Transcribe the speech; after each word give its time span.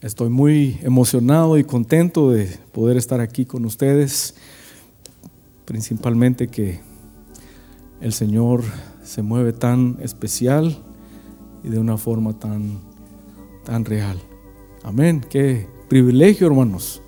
Estoy 0.00 0.28
muy 0.28 0.78
emocionado 0.82 1.58
y 1.58 1.64
contento 1.64 2.30
de 2.30 2.46
poder 2.70 2.96
estar 2.96 3.20
aquí 3.20 3.44
con 3.44 3.64
ustedes, 3.64 4.36
principalmente 5.64 6.46
que 6.46 6.78
el 8.00 8.12
Señor 8.12 8.62
se 9.02 9.22
mueve 9.22 9.52
tan 9.52 9.98
especial 10.00 10.78
y 11.64 11.68
de 11.70 11.80
una 11.80 11.96
forma 11.96 12.38
tan, 12.38 12.78
tan 13.64 13.84
real. 13.84 14.20
Amén. 14.84 15.20
Qué 15.28 15.66
privilegio, 15.88 16.46
hermanos. 16.46 17.02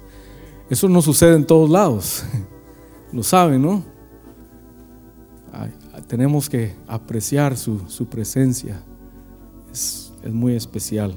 Eso 0.69 0.89
no 0.89 1.01
sucede 1.01 1.37
en 1.37 1.47
todos 1.47 1.71
lados. 1.71 2.25
Lo 3.13 3.23
saben, 3.23 3.63
¿no? 3.63 3.85
tenemos 6.09 6.51
que 6.51 6.75
apreciar 6.89 7.57
su, 7.57 8.09
presencia. 8.11 8.83
Es, 9.71 10.13
es 10.25 10.33
muy 10.33 10.57
especial. 10.57 11.15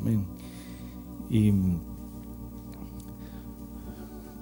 Amén. 0.00 0.41
Y 1.32 1.50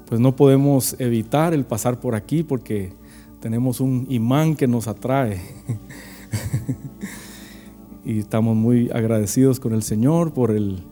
pues 0.08 0.20
no 0.20 0.34
podemos 0.34 0.96
evitar 0.98 1.54
el 1.54 1.64
pasar 1.64 2.00
por 2.00 2.16
aquí 2.16 2.42
porque 2.42 2.92
tenemos 3.38 3.78
un 3.78 4.06
imán 4.08 4.56
que 4.56 4.66
nos 4.66 4.88
atrae. 4.88 5.40
y 8.04 8.18
estamos 8.18 8.56
muy 8.56 8.90
agradecidos 8.90 9.60
con 9.60 9.72
el 9.72 9.84
Señor 9.84 10.32
por 10.32 10.50
el, 10.50 10.82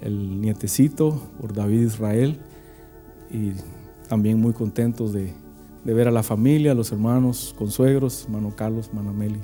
nietecito, 0.00 1.20
por 1.40 1.52
David 1.52 1.86
Israel. 1.86 2.38
Y 3.28 3.50
también 4.08 4.40
muy 4.40 4.52
contentos 4.52 5.12
de, 5.12 5.34
ver 5.84 6.06
a 6.06 6.12
la 6.12 6.22
familia, 6.22 6.70
a 6.70 6.76
los 6.76 6.92
hermanos, 6.92 7.52
consuegros, 7.58 8.26
hermano 8.26 8.54
Carlos, 8.54 8.90
hermano 8.90 9.12
Meli. 9.12 9.40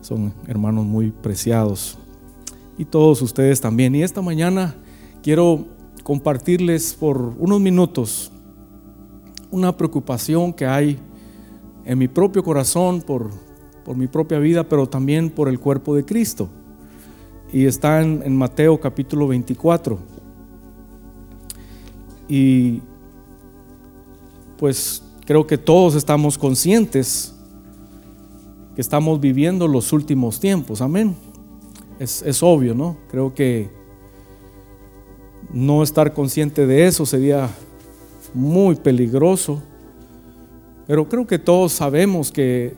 Son 0.00 0.32
hermanos 0.46 0.86
muy 0.86 1.10
preciados. 1.10 1.98
Y 2.78 2.84
todos 2.84 3.20
ustedes 3.20 3.60
también. 3.60 3.96
Y 3.96 4.04
esta 4.04 4.22
mañana 4.22 4.76
quiero 5.28 5.66
compartirles 6.04 6.94
por 6.94 7.34
unos 7.38 7.60
minutos 7.60 8.32
una 9.50 9.76
preocupación 9.76 10.54
que 10.54 10.64
hay 10.64 10.98
en 11.84 11.98
mi 11.98 12.08
propio 12.08 12.42
corazón 12.42 13.02
por, 13.02 13.28
por 13.84 13.94
mi 13.94 14.06
propia 14.06 14.38
vida, 14.38 14.66
pero 14.66 14.88
también 14.88 15.28
por 15.28 15.50
el 15.50 15.60
cuerpo 15.60 15.94
de 15.94 16.06
Cristo. 16.06 16.48
Y 17.52 17.66
está 17.66 18.00
en, 18.00 18.34
Mateo 18.34 18.80
capítulo 18.80 19.28
24. 19.28 19.98
Y 22.26 22.80
pues 24.56 25.02
creo 25.26 25.46
que 25.46 25.58
todos 25.58 25.94
estamos 25.94 26.38
conscientes 26.38 27.34
que 28.74 28.80
estamos 28.80 29.20
viviendo 29.20 29.68
los 29.68 29.92
últimos 29.92 30.40
tiempos. 30.40 30.80
Amén. 30.80 31.14
Es, 31.98 32.22
es 32.22 32.42
obvio, 32.42 32.74
¿no? 32.74 32.96
Creo 33.10 33.34
que 33.34 33.76
no 35.52 35.82
estar 35.82 36.12
consciente 36.12 36.66
de 36.66 36.86
eso 36.86 37.06
sería 37.06 37.48
muy 38.34 38.76
peligroso. 38.76 39.62
Pero 40.86 41.08
creo 41.08 41.26
que 41.26 41.38
todos 41.38 41.72
sabemos 41.72 42.30
que 42.32 42.74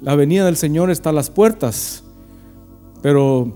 la 0.00 0.14
venida 0.16 0.44
del 0.44 0.56
Señor 0.56 0.90
está 0.90 1.10
a 1.10 1.14
las 1.14 1.30
puertas. 1.30 2.04
Pero 3.02 3.52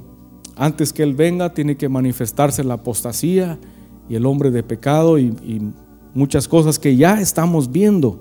antes 0.57 0.93
que 0.93 1.03
Él 1.03 1.15
venga 1.15 1.53
tiene 1.53 1.77
que 1.77 1.89
manifestarse 1.89 2.65
la 2.65 2.75
apostasía 2.75 3.59
y 4.09 4.15
el 4.15 4.27
hombre 4.27 4.51
de 4.51 4.63
pecado 4.63 5.19
y, 5.19 5.73
muchas 6.15 6.49
cosas 6.49 6.79
que 6.79 6.97
ya 6.97 7.21
estamos 7.21 7.71
viendo. 7.71 8.19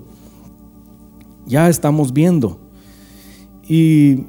Ya 1.46 1.68
estamos 1.68 2.12
viendo. 2.12 2.60
Y 3.66 4.26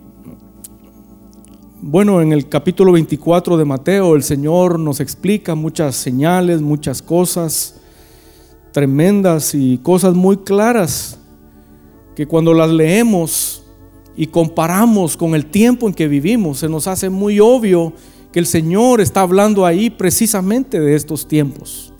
bueno, 1.81 2.22
en 2.22 2.33
el 2.33 2.49
capítulo 2.49 2.91
24 2.91 3.55
de 3.55 3.63
Mateo 3.63 4.13
el 4.13 4.23
Señor 4.23 4.77
nos 4.77 4.99
explica 4.99 5.55
muchas 5.55 5.95
señales, 5.95 6.61
muchas 6.61 7.02
cosas 7.02 7.80
tremendas 8.73 9.55
y 9.55 9.77
cosas 9.77 10.13
muy 10.13 10.38
claras 10.38 11.19
que 12.18 12.28
cuando 12.28 12.53
las 12.53 12.69
leemos 12.69 13.63
y 14.18 14.28
comparamos 14.28 15.16
con 15.16 15.35
el 15.35 15.45
tiempo 15.45 15.88
en 15.88 15.94
que 15.94 16.09
vivimos, 16.09 16.59
se 16.59 16.68
nos 16.68 16.85
hace 16.85 17.09
muy 17.09 17.39
obvio 17.39 17.94
que 18.34 18.39
el 18.39 18.45
Señor 18.45 19.00
está 19.00 19.22
hablando 19.22 19.66
ahí 19.66 19.89
precisamente 19.89 20.81
de 20.81 20.95
estos 20.95 21.29
tiempos. 21.29 21.94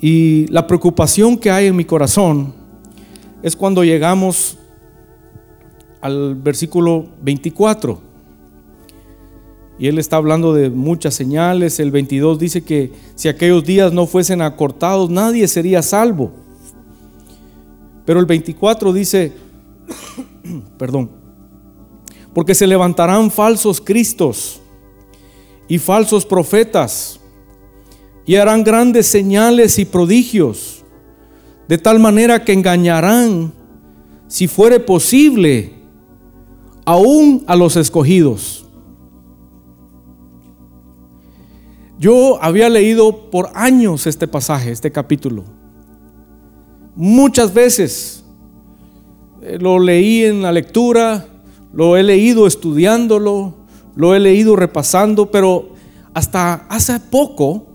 Y 0.00 0.46
la 0.46 0.66
preocupación 0.66 1.36
que 1.36 1.50
hay 1.50 1.66
en 1.66 1.76
mi 1.76 1.84
corazón 1.84 2.54
es 3.42 3.54
cuando 3.54 3.84
llegamos 3.84 4.56
al 6.00 6.34
versículo 6.34 7.06
24 7.22 8.03
y 9.78 9.88
él 9.88 9.98
está 9.98 10.16
hablando 10.16 10.54
de 10.54 10.70
muchas 10.70 11.14
señales. 11.14 11.80
El 11.80 11.90
22 11.90 12.38
dice 12.38 12.62
que 12.62 12.92
si 13.14 13.28
aquellos 13.28 13.64
días 13.64 13.92
no 13.92 14.06
fuesen 14.06 14.40
acortados, 14.40 15.10
nadie 15.10 15.48
sería 15.48 15.82
salvo. 15.82 16.32
Pero 18.04 18.20
el 18.20 18.26
24 18.26 18.92
dice, 18.92 19.32
perdón, 20.78 21.10
porque 22.32 22.54
se 22.54 22.66
levantarán 22.66 23.30
falsos 23.30 23.80
cristos 23.80 24.60
y 25.68 25.78
falsos 25.78 26.26
profetas 26.26 27.20
y 28.26 28.36
harán 28.36 28.64
grandes 28.64 29.06
señales 29.06 29.78
y 29.78 29.84
prodigios, 29.84 30.84
de 31.68 31.78
tal 31.78 31.98
manera 31.98 32.44
que 32.44 32.52
engañarán, 32.52 33.52
si 34.28 34.48
fuere 34.48 34.80
posible, 34.80 35.74
aún 36.84 37.44
a 37.46 37.56
los 37.56 37.76
escogidos. 37.76 38.63
Yo 41.98 42.42
había 42.42 42.68
leído 42.68 43.30
por 43.30 43.50
años 43.54 44.06
este 44.06 44.26
pasaje, 44.26 44.72
este 44.72 44.90
capítulo. 44.90 45.44
Muchas 46.96 47.54
veces 47.54 48.24
eh, 49.42 49.58
lo 49.60 49.78
leí 49.78 50.24
en 50.24 50.42
la 50.42 50.52
lectura, 50.52 51.26
lo 51.72 51.96
he 51.96 52.02
leído 52.02 52.46
estudiándolo, 52.46 53.54
lo 53.94 54.14
he 54.14 54.20
leído 54.20 54.56
repasando, 54.56 55.30
pero 55.30 55.70
hasta 56.14 56.66
hace 56.68 56.98
poco, 56.98 57.66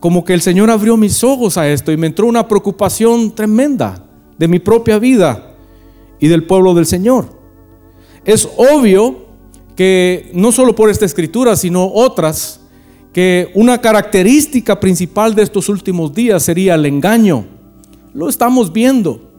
como 0.00 0.24
que 0.24 0.34
el 0.34 0.40
Señor 0.40 0.70
abrió 0.70 0.96
mis 0.96 1.22
ojos 1.24 1.58
a 1.58 1.68
esto 1.68 1.92
y 1.92 1.96
me 1.96 2.06
entró 2.06 2.26
una 2.26 2.48
preocupación 2.48 3.34
tremenda 3.34 4.04
de 4.38 4.48
mi 4.48 4.58
propia 4.58 4.98
vida 4.98 5.54
y 6.20 6.28
del 6.28 6.46
pueblo 6.46 6.74
del 6.74 6.86
Señor. 6.86 7.38
Es 8.24 8.48
obvio 8.56 9.27
que 9.78 10.28
no 10.34 10.50
solo 10.50 10.74
por 10.74 10.90
esta 10.90 11.04
escritura, 11.04 11.54
sino 11.54 11.86
otras, 11.86 12.58
que 13.12 13.52
una 13.54 13.80
característica 13.80 14.80
principal 14.80 15.36
de 15.36 15.44
estos 15.44 15.68
últimos 15.68 16.12
días 16.12 16.42
sería 16.42 16.74
el 16.74 16.84
engaño. 16.84 17.46
Lo 18.12 18.28
estamos 18.28 18.72
viendo. 18.72 19.30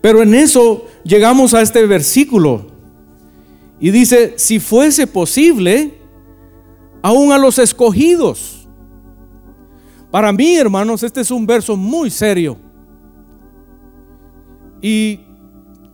Pero 0.00 0.22
en 0.22 0.34
eso 0.34 0.86
llegamos 1.02 1.52
a 1.52 1.62
este 1.62 1.84
versículo 1.84 2.68
y 3.80 3.90
dice, 3.90 4.34
si 4.36 4.60
fuese 4.60 5.08
posible, 5.08 5.98
aún 7.02 7.32
a 7.32 7.38
los 7.38 7.58
escogidos. 7.58 8.68
Para 10.12 10.30
mí, 10.30 10.54
hermanos, 10.54 11.02
este 11.02 11.22
es 11.22 11.32
un 11.32 11.44
verso 11.44 11.76
muy 11.76 12.08
serio. 12.08 12.56
Y 14.80 15.22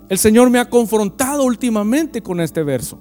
el 0.09 0.19
Señor 0.19 0.51
me 0.51 0.59
ha 0.59 0.69
confrontado 0.69 1.45
últimamente 1.45 2.23
con 2.23 2.41
este 2.41 2.63
verso. 2.63 2.99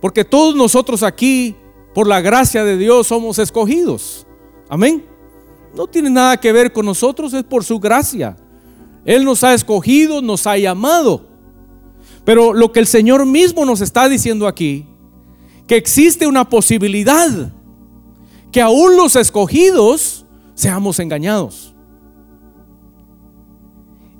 Porque 0.00 0.24
todos 0.24 0.56
nosotros 0.56 1.02
aquí, 1.02 1.56
por 1.94 2.08
la 2.08 2.20
gracia 2.20 2.64
de 2.64 2.76
Dios, 2.76 3.06
somos 3.06 3.38
escogidos. 3.38 4.26
Amén. 4.68 5.04
No 5.74 5.86
tiene 5.86 6.10
nada 6.10 6.36
que 6.38 6.52
ver 6.52 6.72
con 6.72 6.84
nosotros, 6.84 7.32
es 7.32 7.44
por 7.44 7.62
su 7.64 7.78
gracia. 7.78 8.36
Él 9.04 9.24
nos 9.24 9.44
ha 9.44 9.54
escogido, 9.54 10.20
nos 10.20 10.46
ha 10.46 10.56
llamado. 10.58 11.26
Pero 12.24 12.52
lo 12.52 12.72
que 12.72 12.80
el 12.80 12.86
Señor 12.86 13.24
mismo 13.26 13.64
nos 13.64 13.80
está 13.80 14.08
diciendo 14.08 14.46
aquí, 14.46 14.86
que 15.66 15.76
existe 15.76 16.26
una 16.26 16.48
posibilidad 16.48 17.52
que 18.50 18.60
aún 18.60 18.96
los 18.96 19.16
escogidos 19.16 20.26
seamos 20.54 20.98
engañados. 20.98 21.74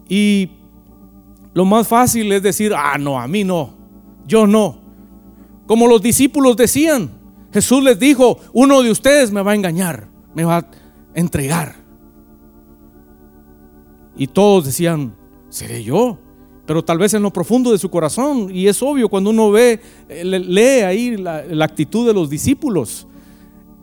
Y 0.08 0.61
lo 1.54 1.64
más 1.64 1.86
fácil 1.86 2.32
es 2.32 2.42
decir, 2.42 2.72
ah, 2.74 2.96
no, 2.98 3.20
a 3.20 3.26
mí 3.26 3.44
no, 3.44 3.74
yo 4.26 4.46
no. 4.46 4.80
Como 5.66 5.86
los 5.86 6.02
discípulos 6.02 6.56
decían, 6.56 7.10
Jesús 7.52 7.82
les 7.82 7.98
dijo, 7.98 8.38
uno 8.52 8.82
de 8.82 8.90
ustedes 8.90 9.30
me 9.30 9.42
va 9.42 9.52
a 9.52 9.54
engañar, 9.54 10.08
me 10.34 10.44
va 10.44 10.58
a 10.58 10.66
entregar. 11.14 11.76
Y 14.16 14.26
todos 14.26 14.64
decían, 14.64 15.14
seré 15.48 15.84
yo. 15.84 16.18
Pero 16.64 16.84
tal 16.84 16.98
vez 16.98 17.12
en 17.14 17.22
lo 17.22 17.32
profundo 17.32 17.72
de 17.72 17.78
su 17.78 17.90
corazón, 17.90 18.48
y 18.54 18.68
es 18.68 18.82
obvio 18.82 19.08
cuando 19.08 19.30
uno 19.30 19.50
ve, 19.50 19.80
eh, 20.08 20.24
lee 20.24 20.82
ahí 20.82 21.16
la, 21.16 21.44
la 21.44 21.64
actitud 21.64 22.06
de 22.06 22.14
los 22.14 22.30
discípulos. 22.30 23.06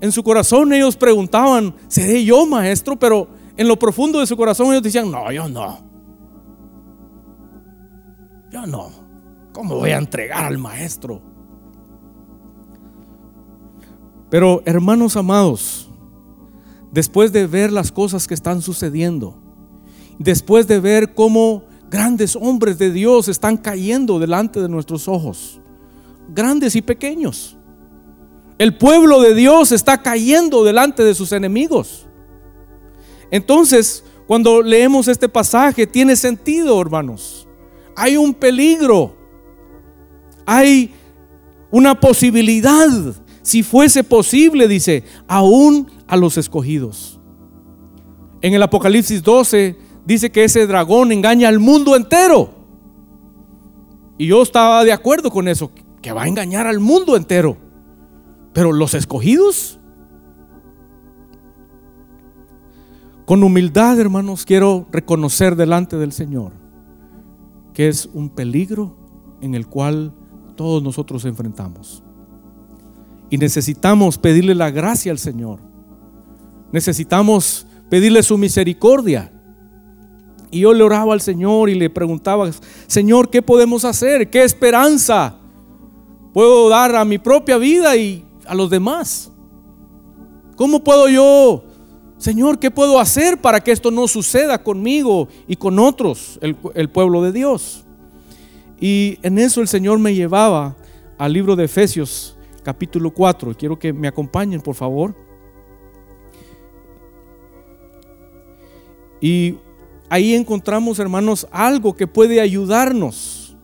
En 0.01 0.11
su 0.11 0.23
corazón 0.23 0.71
ellos 0.71 0.95
preguntaban, 0.95 1.75
¿seré 1.87 2.23
yo 2.23 2.45
maestro? 2.45 2.97
Pero 2.97 3.27
en 3.57 3.67
lo 3.67 3.77
profundo 3.77 4.19
de 4.19 4.27
su 4.27 4.37
corazón 4.37 4.67
ellos 4.67 4.83
decían, 4.83 5.11
no, 5.11 5.29
yo 5.31 5.49
no. 5.49 5.88
Yo 8.51 8.65
no. 8.65 8.91
¿Cómo 9.53 9.75
voy 9.75 9.91
a 9.91 9.97
entregar 9.97 10.45
al 10.45 10.57
maestro? 10.57 11.21
Pero 14.29 14.61
hermanos 14.65 15.17
amados, 15.17 15.89
después 16.91 17.31
de 17.31 17.47
ver 17.47 17.71
las 17.71 17.91
cosas 17.91 18.27
que 18.27 18.35
están 18.35 18.61
sucediendo, 18.61 19.41
después 20.19 20.67
de 20.67 20.79
ver 20.79 21.13
cómo 21.15 21.63
grandes 21.89 22.35
hombres 22.35 22.77
de 22.77 22.91
Dios 22.91 23.27
están 23.27 23.57
cayendo 23.57 24.19
delante 24.19 24.61
de 24.61 24.69
nuestros 24.69 25.07
ojos, 25.07 25.59
grandes 26.29 26.75
y 26.75 26.81
pequeños, 26.81 27.57
el 28.59 28.77
pueblo 28.77 29.21
de 29.21 29.33
Dios 29.33 29.71
está 29.71 30.01
cayendo 30.01 30.63
delante 30.63 31.03
de 31.03 31.15
sus 31.15 31.31
enemigos. 31.31 32.07
Entonces, 33.31 34.03
cuando 34.27 34.61
leemos 34.61 35.07
este 35.07 35.27
pasaje, 35.29 35.87
tiene 35.87 36.15
sentido, 36.15 36.79
hermanos. 36.79 37.48
Hay 37.99 38.15
un 38.15 38.33
peligro. 38.33 39.13
Hay 40.45 40.93
una 41.69 41.99
posibilidad. 41.99 42.87
Si 43.41 43.61
fuese 43.61 44.05
posible, 44.05 44.69
dice, 44.69 45.03
aún 45.27 45.91
a 46.07 46.15
los 46.15 46.37
escogidos. 46.37 47.19
En 48.41 48.53
el 48.53 48.63
Apocalipsis 48.63 49.21
12 49.21 49.77
dice 50.05 50.31
que 50.31 50.45
ese 50.45 50.65
dragón 50.65 51.11
engaña 51.11 51.49
al 51.49 51.59
mundo 51.59 51.97
entero. 51.97 52.51
Y 54.17 54.27
yo 54.27 54.43
estaba 54.43 54.85
de 54.85 54.93
acuerdo 54.93 55.29
con 55.29 55.49
eso, 55.49 55.69
que 56.01 56.13
va 56.13 56.23
a 56.23 56.27
engañar 56.29 56.67
al 56.67 56.79
mundo 56.79 57.17
entero. 57.17 57.57
Pero 58.53 58.71
los 58.71 58.93
escogidos, 58.93 59.75
Con 63.25 63.43
humildad, 63.43 63.99
hermanos, 63.99 64.43
quiero 64.43 64.87
reconocer 64.91 65.55
delante 65.55 65.97
del 65.97 66.11
Señor 66.11 66.51
que 67.73 67.87
es 67.87 68.09
un 68.13 68.29
peligro 68.29 68.95
en 69.41 69.55
el 69.55 69.67
cual 69.67 70.13
todos 70.55 70.83
nosotros 70.83 71.25
enfrentamos. 71.25 72.03
Y 73.29 73.37
necesitamos 73.37 74.17
pedirle 74.17 74.55
la 74.55 74.71
gracia 74.71 75.11
al 75.11 75.19
Señor. 75.19 75.59
Necesitamos 76.71 77.67
pedirle 77.89 78.23
su 78.23 78.37
misericordia. 78.37 79.31
Y 80.51 80.61
yo 80.61 80.73
le 80.73 80.83
oraba 80.83 81.13
al 81.13 81.21
Señor 81.21 81.69
y 81.69 81.75
le 81.75 81.89
preguntaba, 81.89 82.49
Señor, 82.87 83.29
¿qué 83.29 83.41
podemos 83.41 83.85
hacer? 83.85 84.29
¿Qué 84.29 84.43
esperanza 84.43 85.35
puedo 86.33 86.69
dar 86.69 86.95
a 86.95 87.05
mi 87.05 87.19
propia 87.19 87.57
vida 87.57 87.95
y 87.95 88.25
a 88.45 88.55
los 88.55 88.69
demás? 88.69 89.31
¿Cómo 90.55 90.83
puedo 90.83 91.07
yo 91.07 91.63
Señor, 92.19 92.59
¿qué 92.59 92.69
puedo 92.69 92.99
hacer 92.99 93.39
para 93.39 93.61
que 93.61 93.71
esto 93.71 93.91
no 93.91 94.05
suceda 94.05 94.61
conmigo 94.61 95.29
y 95.47 95.55
con 95.55 95.79
otros, 95.79 96.37
el, 96.41 96.89
pueblo 96.89 97.23
de 97.23 97.31
Dios? 97.31 97.85
Y 98.77 99.17
en 99.21 99.39
eso 99.39 99.61
el 99.61 99.69
Señor 99.69 99.99
me 99.99 100.13
llevaba 100.13 100.75
al 101.17 101.31
libro 101.31 101.55
de 101.55 101.63
Efesios 101.63 102.35
capítulo 102.61 103.11
4. 103.11 103.55
Quiero 103.57 103.79
que 103.79 103.93
me 103.93 104.09
acompañen, 104.09 104.59
por 104.59 104.75
favor. 104.75 105.15
Y 109.21 109.55
ahí 110.09 110.35
encontramos, 110.35 110.99
hermanos, 110.99 111.47
algo 111.51 111.95
que 111.95 112.05
puede 112.05 112.41
ayudarnos. 112.41 113.55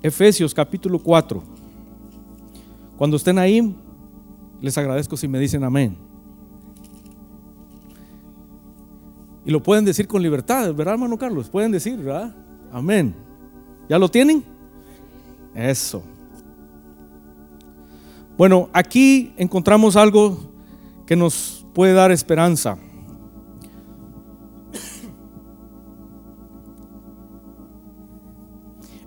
Efesios 0.00 0.54
capítulo 0.54 1.00
4. 1.00 1.51
Cuando 3.02 3.16
estén 3.16 3.36
ahí, 3.36 3.74
les 4.60 4.78
agradezco 4.78 5.16
si 5.16 5.26
me 5.26 5.40
dicen 5.40 5.64
amén. 5.64 5.96
Y 9.44 9.50
lo 9.50 9.60
pueden 9.60 9.84
decir 9.84 10.06
con 10.06 10.22
libertad, 10.22 10.72
¿verdad, 10.72 10.94
hermano 10.94 11.18
Carlos? 11.18 11.48
Pueden 11.48 11.72
decir, 11.72 11.96
¿verdad? 11.96 12.32
Amén. 12.70 13.12
¿Ya 13.88 13.98
lo 13.98 14.08
tienen? 14.08 14.44
Eso. 15.52 16.04
Bueno, 18.38 18.70
aquí 18.72 19.32
encontramos 19.36 19.96
algo 19.96 20.38
que 21.04 21.16
nos 21.16 21.66
puede 21.74 21.94
dar 21.94 22.12
esperanza. 22.12 22.78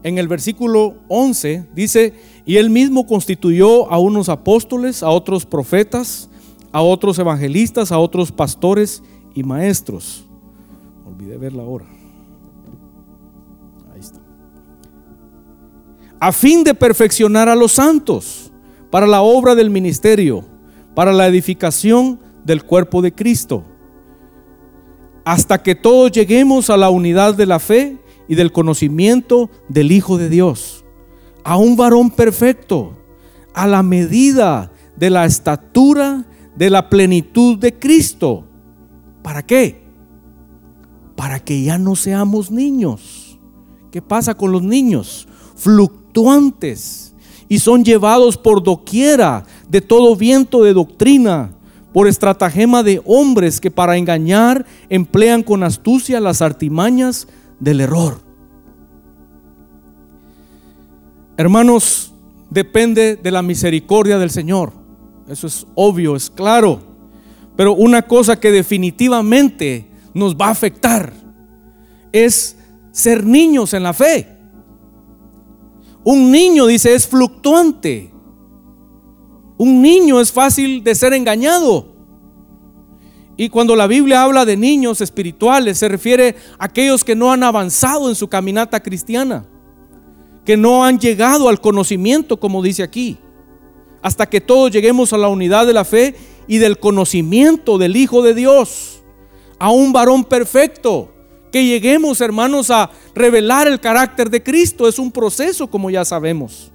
En 0.03 0.17
el 0.17 0.27
versículo 0.27 0.97
11 1.07 1.69
dice, 1.73 2.13
y 2.45 2.57
él 2.57 2.69
mismo 2.69 3.07
constituyó 3.07 3.91
a 3.91 3.97
unos 3.97 4.29
apóstoles, 4.29 5.01
a 5.01 5.09
otros 5.09 5.45
profetas, 5.45 6.29
a 6.71 6.81
otros 6.81 7.17
evangelistas, 7.17 7.91
a 7.91 7.97
otros 7.97 8.31
pastores 8.31 9.01
y 9.33 9.43
maestros. 9.43 10.25
Olvidé 11.05 11.37
verla 11.37 11.63
ahora. 11.63 11.85
Ahí 13.91 13.99
está. 13.99 14.19
A 16.19 16.31
fin 16.31 16.63
de 16.63 16.75
perfeccionar 16.75 17.49
a 17.49 17.55
los 17.55 17.73
santos 17.73 18.51
para 18.91 19.07
la 19.07 19.23
obra 19.23 19.55
del 19.55 19.71
ministerio, 19.71 20.45
para 20.93 21.11
la 21.11 21.27
edificación 21.27 22.19
del 22.43 22.63
cuerpo 22.63 23.01
de 23.01 23.11
Cristo, 23.11 23.63
hasta 25.23 25.63
que 25.63 25.73
todos 25.73 26.11
lleguemos 26.11 26.69
a 26.69 26.77
la 26.77 26.91
unidad 26.91 27.33
de 27.33 27.47
la 27.47 27.57
fe 27.57 27.97
y 28.27 28.35
del 28.35 28.51
conocimiento 28.51 29.49
del 29.67 29.91
Hijo 29.91 30.19
de 30.19 30.29
Dios 30.29 30.84
a 31.45 31.57
un 31.57 31.77
varón 31.77 32.09
perfecto, 32.09 32.97
a 33.53 33.67
la 33.67 33.83
medida 33.83 34.71
de 34.97 35.11
la 35.11 35.25
estatura 35.25 36.25
de 36.55 36.71
la 36.71 36.89
plenitud 36.89 37.59
de 37.59 37.77
Cristo. 37.77 38.45
¿Para 39.21 39.45
qué? 39.45 39.85
Para 41.15 41.39
que 41.39 41.61
ya 41.61 41.77
no 41.77 41.95
seamos 41.95 42.49
niños. 42.49 43.39
¿Qué 43.91 44.01
pasa 44.01 44.33
con 44.33 44.51
los 44.51 44.63
niños? 44.63 45.27
Fluctuantes 45.55 47.15
y 47.47 47.59
son 47.59 47.85
llevados 47.85 48.37
por 48.37 48.63
doquiera 48.63 49.45
de 49.69 49.81
todo 49.81 50.15
viento 50.15 50.63
de 50.63 50.73
doctrina, 50.73 51.51
por 51.93 52.07
estratagema 52.07 52.81
de 52.81 53.03
hombres 53.05 53.61
que 53.61 53.69
para 53.69 53.97
engañar 53.97 54.65
emplean 54.89 55.43
con 55.43 55.61
astucia 55.61 56.19
las 56.19 56.41
artimañas 56.41 57.27
del 57.59 57.81
error. 57.81 58.24
Hermanos, 61.37 62.13
depende 62.49 63.17
de 63.17 63.31
la 63.31 63.41
misericordia 63.41 64.17
del 64.17 64.29
Señor. 64.29 64.71
Eso 65.27 65.47
es 65.47 65.67
obvio, 65.75 66.15
es 66.15 66.29
claro. 66.29 66.79
Pero 67.57 67.73
una 67.73 68.03
cosa 68.03 68.39
que 68.39 68.51
definitivamente 68.51 69.89
nos 70.13 70.35
va 70.35 70.47
a 70.47 70.51
afectar 70.51 71.11
es 72.13 72.57
ser 72.91 73.25
niños 73.25 73.73
en 73.73 73.83
la 73.83 73.93
fe. 73.93 74.37
Un 76.05 76.31
niño, 76.31 76.67
dice, 76.67 76.95
es 76.95 77.05
fluctuante. 77.05 78.13
Un 79.57 79.81
niño 79.81 80.21
es 80.21 80.31
fácil 80.31 80.83
de 80.83 80.95
ser 80.95 81.13
engañado. 81.13 81.93
Y 83.35 83.49
cuando 83.49 83.75
la 83.75 83.87
Biblia 83.87 84.23
habla 84.23 84.45
de 84.45 84.55
niños 84.55 85.01
espirituales, 85.01 85.77
se 85.79 85.89
refiere 85.89 86.37
a 86.57 86.65
aquellos 86.65 87.03
que 87.03 87.15
no 87.15 87.33
han 87.33 87.43
avanzado 87.43 88.07
en 88.07 88.15
su 88.15 88.29
caminata 88.29 88.81
cristiana 88.81 89.45
que 90.45 90.55
no 90.55 90.85
han 90.85 90.99
llegado 90.99 91.49
al 91.49 91.59
conocimiento, 91.59 92.39
como 92.39 92.61
dice 92.61 92.83
aquí, 92.83 93.17
hasta 94.01 94.27
que 94.27 94.39
todos 94.39 94.71
lleguemos 94.71 95.11
a 95.11 95.17
la 95.17 95.27
unidad 95.27 95.65
de 95.65 95.73
la 95.73 95.83
fe 95.83 96.15
y 96.47 96.59
del 96.59 96.79
conocimiento 96.79 97.77
del 97.77 97.97
Hijo 97.97 98.21
de 98.21 98.35
Dios, 98.35 99.03
a 99.57 99.71
un 99.71 99.91
varón 99.91 100.23
perfecto, 100.23 101.11
que 101.51 101.65
lleguemos, 101.65 102.21
hermanos, 102.21 102.69
a 102.69 102.91
revelar 103.15 103.65
el 103.67 103.79
carácter 103.79 104.29
de 104.29 104.43
Cristo. 104.43 104.89
Es 104.89 104.99
un 104.99 105.09
proceso, 105.09 105.67
como 105.67 105.89
ya 105.89 106.03
sabemos. 106.03 106.71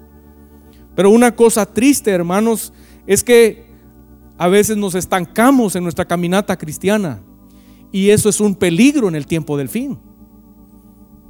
Pero 0.96 1.10
una 1.10 1.36
cosa 1.36 1.66
triste, 1.66 2.10
hermanos, 2.10 2.72
es 3.06 3.22
que 3.22 3.66
a 4.38 4.48
veces 4.48 4.78
nos 4.78 4.94
estancamos 4.94 5.76
en 5.76 5.82
nuestra 5.82 6.06
caminata 6.06 6.56
cristiana. 6.56 7.22
Y 7.92 8.08
eso 8.08 8.30
es 8.30 8.40
un 8.40 8.54
peligro 8.54 9.06
en 9.08 9.16
el 9.16 9.26
tiempo 9.26 9.58
del 9.58 9.68
fin. 9.68 9.98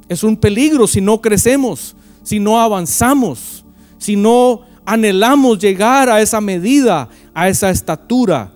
Es 0.08 0.22
un 0.22 0.36
peligro 0.36 0.86
si 0.86 1.00
no 1.00 1.20
crecemos, 1.20 1.96
si 2.22 2.38
no 2.38 2.60
avanzamos, 2.60 3.64
si 3.98 4.16
no 4.16 4.62
anhelamos 4.84 5.58
llegar 5.58 6.08
a 6.08 6.20
esa 6.20 6.40
medida, 6.40 7.08
a 7.34 7.48
esa 7.48 7.70
estatura 7.70 8.52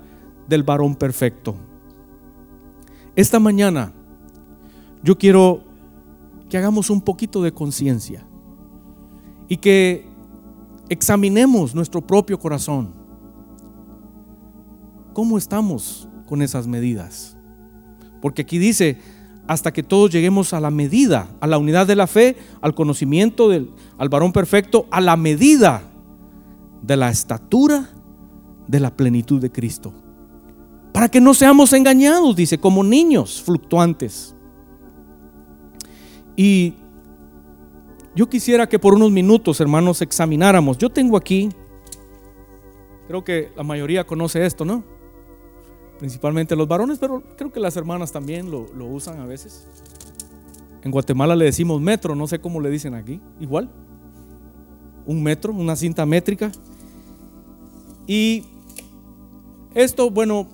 del 0.48 0.62
varón 0.62 0.94
perfecto. 0.94 1.54
Esta 3.16 3.38
mañana 3.38 3.92
yo 5.02 5.16
quiero 5.16 5.62
que 6.48 6.58
hagamos 6.58 6.90
un 6.90 7.00
poquito 7.00 7.42
de 7.42 7.52
conciencia 7.52 8.26
y 9.48 9.56
que 9.56 10.06
examinemos 10.88 11.74
nuestro 11.74 12.00
propio 12.00 12.38
corazón. 12.38 12.94
¿Cómo 15.12 15.38
estamos 15.38 16.08
con 16.26 16.42
esas 16.42 16.66
medidas? 16.66 17.36
Porque 18.20 18.42
aquí 18.42 18.58
dice, 18.58 18.98
hasta 19.46 19.72
que 19.72 19.82
todos 19.82 20.10
lleguemos 20.10 20.52
a 20.54 20.60
la 20.60 20.70
medida, 20.70 21.28
a 21.40 21.46
la 21.46 21.58
unidad 21.58 21.86
de 21.86 21.96
la 21.96 22.06
fe, 22.06 22.36
al 22.60 22.74
conocimiento 22.74 23.48
del 23.48 23.70
al 23.98 24.08
varón 24.08 24.32
perfecto, 24.32 24.86
a 24.90 25.00
la 25.00 25.16
medida 25.16 25.82
de 26.82 26.96
la 26.96 27.10
estatura 27.10 27.90
de 28.66 28.80
la 28.80 28.94
plenitud 28.94 29.40
de 29.40 29.50
Cristo. 29.52 29.92
Para 30.92 31.08
que 31.08 31.20
no 31.20 31.34
seamos 31.34 31.72
engañados, 31.72 32.36
dice, 32.36 32.58
como 32.58 32.84
niños 32.84 33.42
fluctuantes. 33.42 34.34
Y 36.36 36.74
yo 38.14 38.28
quisiera 38.28 38.68
que 38.68 38.78
por 38.78 38.94
unos 38.94 39.10
minutos, 39.10 39.60
hermanos, 39.60 40.00
examináramos. 40.02 40.78
Yo 40.78 40.90
tengo 40.90 41.16
aquí, 41.16 41.48
creo 43.08 43.24
que 43.24 43.52
la 43.56 43.64
mayoría 43.64 44.06
conoce 44.06 44.46
esto, 44.46 44.64
¿no? 44.64 44.84
Principalmente 45.98 46.56
los 46.56 46.66
varones, 46.66 46.98
pero 46.98 47.22
creo 47.36 47.52
que 47.52 47.60
las 47.60 47.76
hermanas 47.76 48.12
también 48.12 48.50
lo, 48.50 48.66
usan 48.86 49.20
a 49.20 49.26
veces. 49.26 49.66
En 50.82 50.90
Guatemala 50.90 51.34
le 51.34 51.46
decimos 51.46 51.80
metro, 51.80 52.14
no 52.14 52.26
sé 52.26 52.38
cómo 52.38 52.60
le 52.60 52.70
dicen 52.70 52.94
aquí, 52.94 53.20
igual. 53.40 53.70
Un 55.06 55.22
metro, 55.22 55.52
una 55.52 55.76
cinta 55.76 56.04
métrica. 56.04 56.50
Y 58.06 58.44
esto, 59.74 60.10
bueno, 60.10 60.48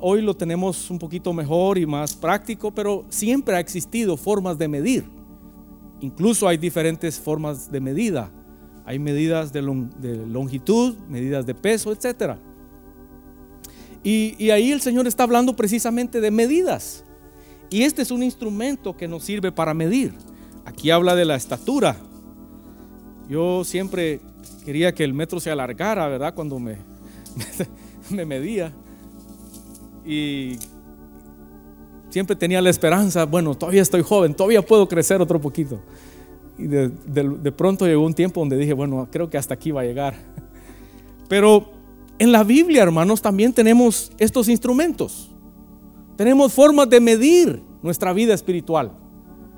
hoy 0.00 0.22
lo 0.22 0.34
tenemos 0.34 0.90
un 0.90 0.98
poquito 0.98 1.32
mejor 1.32 1.78
y 1.78 1.86
más 1.86 2.14
práctico, 2.14 2.72
pero 2.72 3.04
siempre 3.08 3.56
ha 3.56 3.60
existido 3.60 4.16
formas 4.16 4.58
de 4.58 4.68
medir. 4.68 5.04
Incluso 6.00 6.46
hay 6.46 6.56
diferentes 6.56 7.18
formas 7.18 7.70
de 7.70 7.80
medida. 7.80 8.30
Hay 8.84 8.98
medidas 8.98 9.52
de, 9.52 9.62
longitud, 9.62 10.96
medidas 11.08 11.44
de 11.44 11.54
peso, 11.54 11.92
etc. 11.92 12.38
Y, 14.08 14.50
ahí 14.50 14.70
el 14.70 14.80
Señor 14.80 15.08
está 15.08 15.24
hablando 15.24 15.56
precisamente 15.56 16.20
de 16.20 16.30
medidas. 16.30 17.02
Y 17.70 17.82
este 17.82 18.02
es 18.02 18.12
un 18.12 18.22
instrumento 18.22 18.96
que 18.96 19.08
nos 19.08 19.24
sirve 19.24 19.50
para 19.50 19.74
medir. 19.74 20.14
Aquí 20.64 20.92
habla 20.92 21.16
de 21.16 21.24
la 21.24 21.34
estatura. 21.34 21.96
Yo 23.28 23.64
siempre 23.64 24.20
quería 24.64 24.94
que 24.94 25.02
el 25.02 25.12
metro 25.12 25.40
se 25.40 25.50
alargara, 25.50 26.06
¿verdad? 26.06 26.34
Cuando 26.34 26.60
me, 26.60 26.76
me 28.10 28.24
medía. 28.24 28.72
Y 30.04 30.56
siempre 32.08 32.36
tenía 32.36 32.62
la 32.62 32.70
esperanza, 32.70 33.24
bueno, 33.24 33.56
todavía 33.56 33.82
estoy 33.82 34.02
joven, 34.02 34.34
todavía 34.34 34.62
puedo 34.62 34.86
crecer 34.86 35.20
otro 35.20 35.40
poquito. 35.40 35.80
Y 36.56 36.68
de, 36.68 36.90
de, 37.06 37.50
pronto 37.50 37.86
llegó 37.86 38.06
un 38.06 38.14
tiempo 38.14 38.38
donde 38.38 38.56
dije, 38.56 38.72
bueno, 38.72 39.08
creo 39.10 39.28
que 39.28 39.36
hasta 39.36 39.54
aquí 39.54 39.72
va 39.72 39.80
a 39.80 39.84
llegar. 39.84 40.14
Pero 41.28 41.75
en 42.18 42.32
la 42.32 42.44
Biblia, 42.44 42.82
hermanos, 42.82 43.20
también 43.20 43.52
tenemos 43.52 44.10
estos 44.18 44.48
instrumentos. 44.48 45.30
Tenemos 46.16 46.52
formas 46.52 46.88
de 46.88 47.00
medir 47.00 47.62
nuestra 47.82 48.12
vida 48.12 48.34
espiritual. 48.34 48.92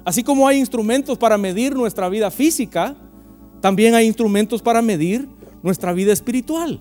Así 0.05 0.25
como 0.25 0.49
hay 0.49 0.59
instrumentos 0.59 1.19
para 1.19 1.38
medir 1.38 1.75
nuestra 1.75 2.09
vida 2.09 2.31
física, 2.31 2.97
también 3.61 3.95
hay 3.95 4.07
instrumentos 4.07 4.62
para 4.62 4.83
medir 4.83 5.29
nuestra 5.62 5.93
vida 5.93 6.12
espiritual. 6.12 6.81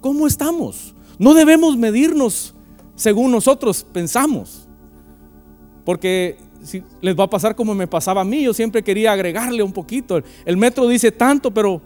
¿Cómo 0.00 0.26
estamos? 0.26 0.94
No 1.18 1.34
debemos 1.34 1.76
medirnos 1.76 2.54
según 2.94 3.30
nosotros 3.30 3.86
pensamos. 3.92 4.68
Porque 5.84 6.36
si 6.62 6.82
les 7.00 7.18
va 7.18 7.24
a 7.24 7.30
pasar 7.30 7.54
como 7.54 7.74
me 7.74 7.86
pasaba 7.86 8.22
a 8.22 8.24
mí, 8.24 8.42
yo 8.42 8.54
siempre 8.54 8.82
quería 8.82 9.12
agregarle 9.12 9.62
un 9.62 9.72
poquito. 9.72 10.22
El 10.44 10.56
metro 10.56 10.88
dice 10.88 11.12
tanto, 11.12 11.52
pero 11.52 11.80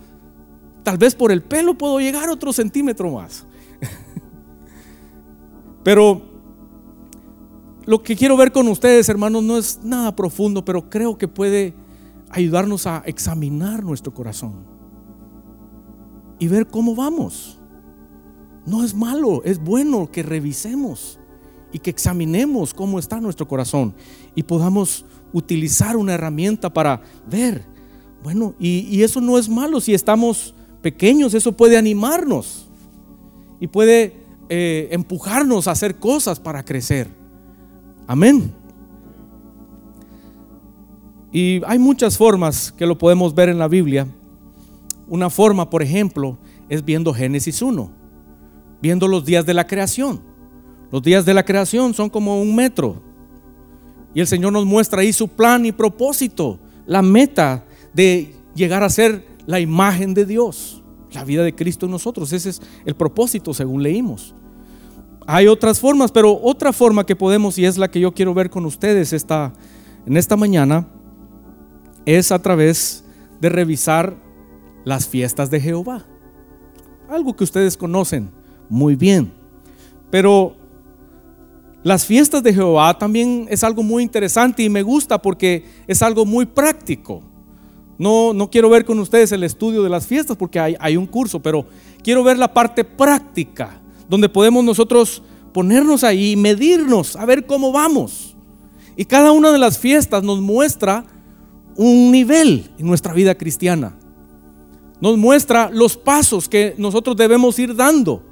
tal 0.83 0.99
vez 0.99 1.15
por 1.15 1.33
el 1.33 1.43
pelo 1.43 1.77
puedo 1.77 2.01
llegar 2.01 2.29
otro 2.29 2.53
centímetro 2.53 3.13
más. 3.13 3.47
pero 5.85 6.23
lo 7.85 8.03
que 8.03 8.17
quiero 8.17 8.37
ver 8.37 8.53
con 8.53 8.69
ustedes, 8.69 9.09
hermanos, 9.09 9.43
no 9.43 9.57
es 9.57 9.81
nada 9.83 10.15
profundo, 10.15 10.65
pero 10.65 10.91
creo 10.91 11.17
que 11.17 11.29
puede 11.29 11.75
ayudarnos 12.31 12.87
a 12.87 13.03
examinar 13.07 13.83
nuestro 13.83 14.13
corazón 14.13 14.67
y 16.39 16.49
ver 16.49 16.67
cómo 16.67 16.95
vamos. 16.95 17.59
No 18.67 18.85
es 18.85 18.95
malo, 18.95 19.43
es 19.45 19.59
bueno 19.59 20.11
que 20.11 20.23
revisemos 20.23 21.19
y 21.73 21.79
que 21.79 21.91
examinemos 21.91 22.75
cómo 22.75 22.99
está 22.99 23.21
nuestro 23.21 23.49
corazón 23.49 23.95
y 24.35 24.43
podamos 24.43 25.07
utilizar 25.33 25.97
una 25.97 26.15
herramienta 26.15 26.73
para 26.73 27.01
ver. 27.27 27.67
Bueno, 28.23 28.55
y, 28.59 29.03
eso 29.03 29.21
no 29.21 29.39
es 29.39 29.49
malo 29.49 29.81
si 29.81 29.95
estamos 29.95 30.55
pequeños, 30.89 31.35
eso 31.35 31.53
puede 31.53 31.77
animarnos 31.77 32.67
y 33.61 33.67
puede 33.67 34.15
eh, 34.49 34.89
empujarnos 34.91 35.69
a 35.69 35.73
hacer 35.73 35.97
cosas 35.97 36.41
para 36.41 36.65
crecer. 36.65 37.09
Amén. 38.07 38.53
Y 41.31 41.61
hay 41.67 41.79
muchas 41.79 42.17
formas 42.17 42.73
que 42.73 42.87
lo 42.87 42.97
podemos 42.97 43.35
ver 43.35 43.51
en 43.51 43.59
la 43.59 43.69
Biblia. 43.69 44.07
Una 45.07 45.29
forma, 45.29 45.69
por 45.69 45.83
ejemplo, 45.83 46.39
es 46.71 46.83
viendo 46.85 47.13
Génesis 47.13 47.61
1 47.61 47.99
viendo 48.81 49.09
los 49.09 49.25
días 49.25 49.45
de 49.45 49.55
la 49.55 49.67
creación. 49.67 50.21
Los 50.91 51.03
días 51.03 51.25
de 51.25 51.35
la 51.35 51.45
creación 51.45 51.95
son 51.95 52.09
como 52.09 52.41
un 52.41 52.55
metro. 52.55 53.03
Y 54.15 54.21
el 54.21 54.27
Señor 54.27 54.53
nos 54.53 54.65
muestra 54.65 55.03
ahí 55.03 55.13
su 55.13 55.29
plan 55.29 55.67
y 55.67 55.73
propósito, 55.73 56.59
la 56.87 57.03
meta 57.03 57.65
de 57.93 58.35
llegar 58.55 58.83
a 58.83 58.89
ser 58.89 59.27
la 59.47 59.61
imagen 59.61 60.15
de 60.15 60.25
Dios, 60.25 60.78
la 61.13 61.25
vida 61.25 61.43
de 61.43 61.55
Cristo 61.55 61.87
en 61.87 61.93
nosotros. 61.93 62.33
Ese 62.33 62.51
es 62.51 62.63
el 62.85 62.95
propósito 62.95 63.55
según 63.55 63.83
leímos. 63.83 64.35
Hay 65.27 65.47
otras 65.47 65.79
formas, 65.79 66.11
pero 66.11 66.39
otra 66.43 66.73
forma 66.73 67.05
que 67.05 67.17
podemos, 67.17 67.59
y 67.59 67.65
es 67.67 67.77
la 67.77 67.91
que 67.91 68.01
yo 68.01 68.13
quiero 68.13 68.33
ver 68.33 68.49
con 68.49 68.65
ustedes 68.65 69.13
esta, 69.13 69.53
en 70.07 70.17
esta 70.17 70.37
mañana, 70.37 70.89
es 72.07 72.33
a 72.33 72.41
través 72.41 73.05
de 73.41 73.49
revisar 73.51 74.17
las 74.85 75.07
fiestas 75.07 75.51
de 75.51 75.61
Jehová. 75.61 76.07
Algo 77.09 77.37
que 77.37 77.45
ustedes 77.45 77.77
conocen 77.77 78.31
muy 78.69 78.97
bien. 78.97 79.33
Pero 80.11 80.57
las 81.83 82.05
fiestas 82.07 82.43
de 82.43 82.55
Jehová 82.55 82.97
también 82.99 83.47
es 83.51 83.63
algo 83.63 83.83
muy 83.83 84.03
interesante 84.03 84.63
y 84.63 84.69
me 84.69 84.83
gusta 84.83 85.21
porque 85.21 85.65
es 85.87 86.03
algo 86.03 86.25
muy 86.25 86.47
práctico. 86.47 87.23
No, 87.99 88.33
no 88.33 88.49
quiero 88.49 88.71
ver 88.71 88.85
con 88.85 88.99
ustedes 89.01 89.33
el 89.33 89.43
estudio 89.43 89.83
de 89.83 89.91
las 89.91 90.07
fiestas 90.07 90.37
porque 90.37 90.61
hay, 90.61 90.97
un 90.97 91.07
curso, 91.07 91.41
pero 91.41 91.67
quiero 92.03 92.23
ver 92.23 92.39
la 92.39 92.55
parte 92.55 92.85
práctica, 92.85 93.81
donde 94.09 94.29
podemos 94.29 94.65
nosotros 94.65 95.23
ponernos 95.53 96.05
ahí, 96.05 96.37
medirnos, 96.37 97.17
a 97.17 97.25
ver 97.27 97.47
cómo 97.47 97.73
vamos. 97.73 98.37
Y 98.97 99.05
cada 99.05 99.33
una 99.33 99.51
de 99.51 99.59
las 99.59 99.79
fiestas 99.79 100.23
nos 100.23 100.41
muestra 100.41 101.05
un 101.77 102.11
nivel 102.13 102.71
en 102.79 102.87
nuestra 102.87 103.13
vida 103.13 103.35
cristiana. 103.35 103.97
Nos 105.01 105.19
muestra 105.19 105.71
los 105.73 105.97
pasos 105.97 106.49
que 106.49 106.75
nosotros 106.79 107.17
debemos 107.17 107.59
ir 107.59 107.75
dando 107.75 108.23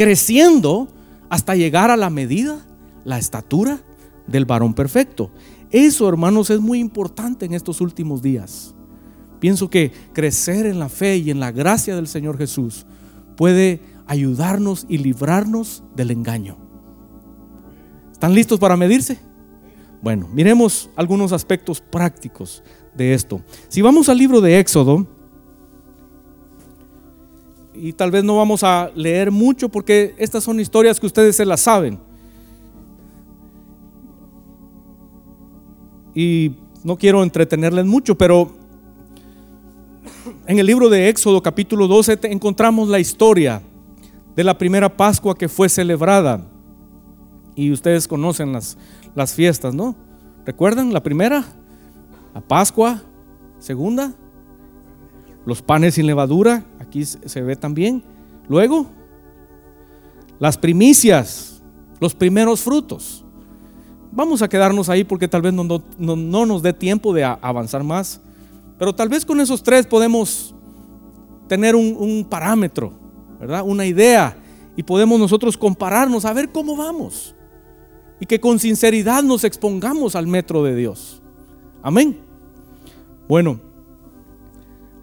creciendo 0.00 0.88
hasta 1.28 1.54
llegar 1.54 1.90
a 1.90 1.96
la 1.98 2.08
medida, 2.08 2.64
la 3.04 3.18
estatura 3.18 3.80
del 4.26 4.46
varón 4.46 4.72
perfecto. 4.72 5.30
Eso, 5.70 6.08
hermanos, 6.08 6.48
es 6.48 6.58
muy 6.58 6.78
importante 6.78 7.44
en 7.44 7.52
estos 7.52 7.82
últimos 7.82 8.22
días. 8.22 8.74
Pienso 9.40 9.70
que 9.70 9.90
crecer 10.12 10.66
en 10.66 10.78
la 10.78 10.88
fe 10.88 11.16
y 11.16 11.30
en 11.30 11.40
la 11.40 11.50
gracia 11.50 11.96
del 11.96 12.06
Señor 12.06 12.38
Jesús 12.38 12.86
puede 13.36 13.80
ayudarnos 14.06 14.84
y 14.88 14.98
librarnos 14.98 15.82
del 15.96 16.10
engaño. 16.10 16.58
¿Están 18.12 18.34
listos 18.34 18.58
para 18.58 18.76
medirse? 18.76 19.18
Bueno, 20.02 20.28
miremos 20.28 20.90
algunos 20.94 21.32
aspectos 21.32 21.80
prácticos 21.80 22.62
de 22.94 23.14
esto. 23.14 23.40
Si 23.68 23.80
vamos 23.80 24.10
al 24.10 24.18
libro 24.18 24.42
de 24.42 24.58
Éxodo, 24.58 25.06
y 27.74 27.94
tal 27.94 28.10
vez 28.10 28.22
no 28.24 28.36
vamos 28.36 28.62
a 28.62 28.90
leer 28.94 29.30
mucho 29.30 29.70
porque 29.70 30.14
estas 30.18 30.44
son 30.44 30.60
historias 30.60 31.00
que 31.00 31.06
ustedes 31.06 31.36
se 31.36 31.46
las 31.46 31.60
saben. 31.60 31.98
Y 36.14 36.56
no 36.84 36.96
quiero 36.96 37.22
entretenerles 37.22 37.86
mucho, 37.86 38.18
pero 38.18 38.59
en 40.50 40.58
el 40.58 40.66
libro 40.66 40.88
de 40.88 41.08
Éxodo 41.08 41.40
capítulo 41.40 41.86
12 41.86 42.18
encontramos 42.24 42.88
la 42.88 42.98
historia 42.98 43.62
de 44.34 44.42
la 44.42 44.58
primera 44.58 44.88
Pascua 44.88 45.38
que 45.38 45.48
fue 45.48 45.68
celebrada. 45.68 46.44
Y 47.54 47.70
ustedes 47.70 48.08
conocen 48.08 48.52
las, 48.52 48.76
las 49.14 49.32
fiestas, 49.32 49.72
¿no? 49.72 49.94
¿Recuerdan 50.44 50.92
la 50.92 51.04
primera? 51.04 51.44
La 52.34 52.40
Pascua. 52.40 53.00
Segunda, 53.60 54.12
los 55.46 55.62
panes 55.62 55.94
sin 55.94 56.08
levadura, 56.08 56.64
aquí 56.80 57.04
se 57.04 57.42
ve 57.42 57.54
también. 57.54 58.02
Luego, 58.48 58.90
las 60.40 60.58
primicias, 60.58 61.62
los 62.00 62.12
primeros 62.12 62.60
frutos. 62.60 63.24
Vamos 64.10 64.42
a 64.42 64.48
quedarnos 64.48 64.88
ahí 64.88 65.04
porque 65.04 65.28
tal 65.28 65.42
vez 65.42 65.52
no, 65.52 66.46
nos 66.46 66.60
dé 66.60 66.72
tiempo 66.72 67.14
de 67.14 67.22
avanzar 67.22 67.84
más. 67.84 68.20
Pero 68.80 68.92
tal 68.92 69.08
vez 69.08 69.24
con 69.24 69.40
esos 69.40 69.62
tres 69.62 69.86
podemos 69.86 70.52
tener 71.46 71.76
un, 71.76 72.26
parámetro, 72.28 72.92
¿verdad? 73.38 73.62
Una 73.64 73.86
idea. 73.86 74.36
Y 74.76 74.82
podemos 74.82 75.20
nosotros 75.20 75.56
compararnos 75.56 76.24
a 76.24 76.32
ver 76.32 76.50
cómo 76.50 76.74
vamos. 76.74 77.36
Y 78.18 78.26
que 78.26 78.40
con 78.40 78.58
sinceridad 78.58 79.22
nos 79.22 79.44
expongamos 79.44 80.16
al 80.16 80.26
metro 80.26 80.64
de 80.64 80.74
Dios. 80.74 81.22
Amén. 81.82 82.18
Bueno, 83.28 83.60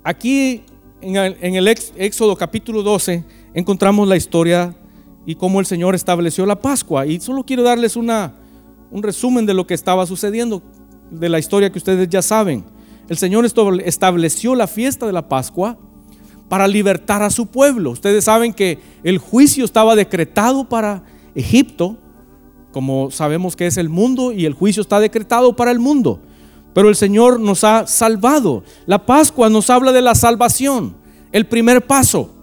Aquí 0.07 0.63
en 1.01 1.17
el, 1.17 1.67
Éxodo 1.67 2.37
capítulo 2.37 2.81
12 2.81 3.25
encontramos 3.53 4.07
la 4.07 4.15
historia 4.15 4.73
y 5.25 5.35
cómo 5.35 5.59
el 5.59 5.65
Señor 5.65 5.95
estableció 5.95 6.45
la 6.45 6.61
Pascua. 6.61 7.05
Y 7.05 7.19
solo 7.19 7.43
quiero 7.43 7.61
darles 7.61 7.97
una, 7.97 8.33
un 8.89 9.03
resumen 9.03 9.45
de 9.45 9.53
lo 9.53 9.67
que 9.67 9.73
estaba 9.73 10.05
sucediendo, 10.05 10.63
de 11.11 11.27
la 11.27 11.39
historia 11.39 11.69
que 11.73 11.77
ustedes 11.77 12.07
ya 12.07 12.21
saben. 12.21 12.63
El 13.09 13.17
Señor 13.17 13.45
estableció 13.45 14.55
la 14.55 14.67
fiesta 14.67 15.05
de 15.05 15.13
la 15.13 15.29
Pascua 15.29 15.77
para 16.49 16.67
libertar 16.67 17.21
a 17.21 17.29
su 17.29 17.47
pueblo. 17.47 17.91
Ustedes 17.91 18.25
saben 18.25 18.53
que 18.53 18.79
el 19.03 19.17
juicio 19.17 19.65
estaba 19.65 19.95
decretado 19.95 20.67
para 20.67 21.03
Egipto, 21.35 21.97
como 22.71 23.11
sabemos 23.11 23.55
que 23.55 23.67
es 23.67 23.77
el 23.77 23.89
mundo, 23.89 24.31
y 24.31 24.45
el 24.45 24.53
juicio 24.53 24.81
está 24.81 24.99
decretado 24.99 25.55
para 25.55 25.71
el 25.71 25.79
mundo. 25.79 26.21
Pero 26.73 26.89
el 26.89 26.95
Señor 26.95 27.39
nos 27.39 27.63
ha 27.63 27.87
salvado. 27.87 28.63
La 28.85 29.05
Pascua 29.05 29.49
nos 29.49 29.69
habla 29.69 29.91
de 29.91 30.01
la 30.01 30.15
salvación, 30.15 30.95
el 31.31 31.47
primer 31.47 31.85
paso 31.85 32.33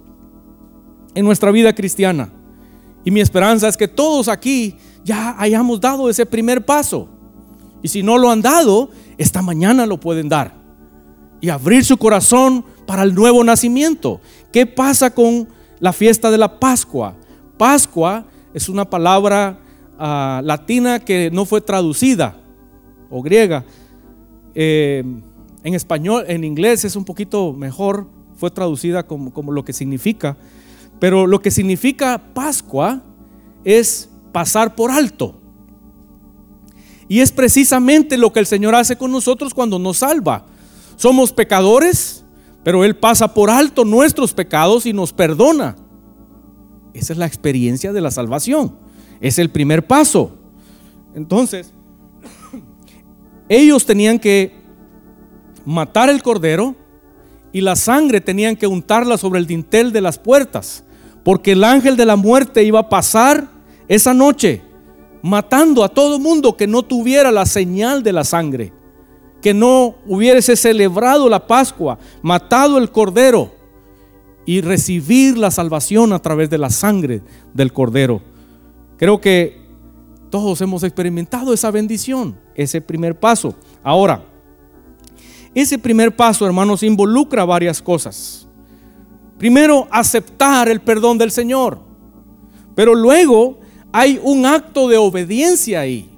en 1.14 1.24
nuestra 1.24 1.50
vida 1.50 1.74
cristiana. 1.74 2.30
Y 3.04 3.10
mi 3.10 3.20
esperanza 3.20 3.68
es 3.68 3.76
que 3.76 3.86
todos 3.86 4.28
aquí 4.28 4.76
ya 5.04 5.36
hayamos 5.38 5.80
dado 5.80 6.08
ese 6.08 6.26
primer 6.26 6.64
paso. 6.64 7.08
Y 7.82 7.88
si 7.88 8.02
no 8.02 8.16
lo 8.16 8.30
han 8.30 8.40
dado, 8.40 8.90
esta 9.18 9.42
mañana 9.42 9.86
lo 9.86 9.98
pueden 9.98 10.28
dar. 10.28 10.54
Y 11.40 11.48
abrir 11.50 11.84
su 11.84 11.96
corazón 11.96 12.64
para 12.86 13.02
el 13.02 13.14
nuevo 13.14 13.44
nacimiento. 13.44 14.20
¿Qué 14.52 14.66
pasa 14.66 15.10
con 15.10 15.48
la 15.78 15.92
fiesta 15.92 16.30
de 16.30 16.38
la 16.38 16.58
Pascua? 16.58 17.16
Pascua 17.58 18.26
es 18.52 18.68
una 18.68 18.88
palabra 18.88 19.58
ah, 19.98 20.40
latina 20.44 21.00
que 21.00 21.30
no 21.32 21.44
fue 21.44 21.60
traducida, 21.60 22.36
o 23.10 23.22
griega. 23.22 23.64
Eh, 24.54 25.02
en 25.62 25.74
español, 25.74 26.24
en 26.28 26.44
inglés 26.44 26.84
es 26.84 26.96
un 26.96 27.04
poquito 27.04 27.52
mejor, 27.52 28.06
fue 28.36 28.50
traducida 28.50 29.06
como, 29.06 29.32
como 29.32 29.52
lo 29.52 29.64
que 29.64 29.72
significa. 29.72 30.36
Pero 30.98 31.26
lo 31.26 31.42
que 31.42 31.50
significa 31.50 32.22
Pascua 32.34 33.02
es 33.64 34.08
pasar 34.32 34.74
por 34.74 34.90
alto. 34.90 35.40
Y 37.08 37.20
es 37.20 37.32
precisamente 37.32 38.16
lo 38.16 38.32
que 38.32 38.40
el 38.40 38.46
Señor 38.46 38.74
hace 38.74 38.96
con 38.96 39.12
nosotros 39.12 39.52
cuando 39.52 39.78
nos 39.78 39.98
salva. 39.98 40.46
Somos 40.96 41.32
pecadores, 41.32 42.24
pero 42.62 42.84
Él 42.84 42.96
pasa 42.96 43.34
por 43.34 43.50
alto 43.50 43.84
nuestros 43.84 44.32
pecados 44.32 44.86
y 44.86 44.92
nos 44.92 45.12
perdona. 45.12 45.76
Esa 46.94 47.12
es 47.12 47.18
la 47.18 47.26
experiencia 47.26 47.92
de 47.92 48.00
la 48.00 48.10
salvación. 48.10 48.78
Es 49.20 49.38
el 49.38 49.50
primer 49.50 49.86
paso. 49.86 50.38
Entonces, 51.14 51.72
ellos 53.48 53.84
tenían 53.84 54.18
que 54.18 54.62
matar 55.64 56.08
el 56.08 56.22
cordero 56.22 56.74
y 57.52 57.60
la 57.60 57.76
sangre 57.76 58.20
tenían 58.20 58.56
que 58.56 58.66
untarla 58.66 59.16
sobre 59.16 59.38
el 59.38 59.46
dintel 59.46 59.92
de 59.92 60.00
las 60.00 60.18
puertas, 60.18 60.84
porque 61.22 61.52
el 61.52 61.62
ángel 61.62 61.96
de 61.96 62.04
la 62.04 62.16
muerte 62.16 62.64
iba 62.64 62.80
a 62.80 62.88
pasar 62.88 63.48
esa 63.86 64.12
noche 64.12 64.62
matando 65.24 65.82
a 65.82 65.88
todo 65.88 66.18
mundo 66.18 66.54
que 66.54 66.66
no 66.66 66.82
tuviera 66.82 67.32
la 67.32 67.46
señal 67.46 68.02
de 68.02 68.12
la 68.12 68.24
sangre, 68.24 68.74
que 69.40 69.54
no 69.54 69.94
hubiese 70.06 70.54
celebrado 70.54 71.30
la 71.30 71.46
Pascua, 71.46 71.98
matado 72.20 72.76
el 72.76 72.90
cordero 72.90 73.50
y 74.44 74.60
recibir 74.60 75.38
la 75.38 75.50
salvación 75.50 76.12
a 76.12 76.18
través 76.18 76.50
de 76.50 76.58
la 76.58 76.68
sangre 76.68 77.22
del 77.54 77.72
cordero. 77.72 78.20
Creo 78.98 79.18
que 79.18 79.62
todos 80.28 80.60
hemos 80.60 80.82
experimentado 80.82 81.54
esa 81.54 81.70
bendición, 81.70 82.38
ese 82.54 82.82
primer 82.82 83.18
paso. 83.18 83.54
Ahora, 83.82 84.26
ese 85.54 85.78
primer 85.78 86.14
paso, 86.14 86.44
hermanos, 86.44 86.82
involucra 86.82 87.46
varias 87.46 87.80
cosas. 87.80 88.46
Primero, 89.38 89.88
aceptar 89.90 90.68
el 90.68 90.82
perdón 90.82 91.16
del 91.16 91.30
Señor. 91.30 91.80
Pero 92.74 92.94
luego 92.94 93.63
hay 93.96 94.18
un 94.20 94.44
acto 94.44 94.88
de 94.88 94.96
obediencia 94.96 95.78
ahí. 95.78 96.10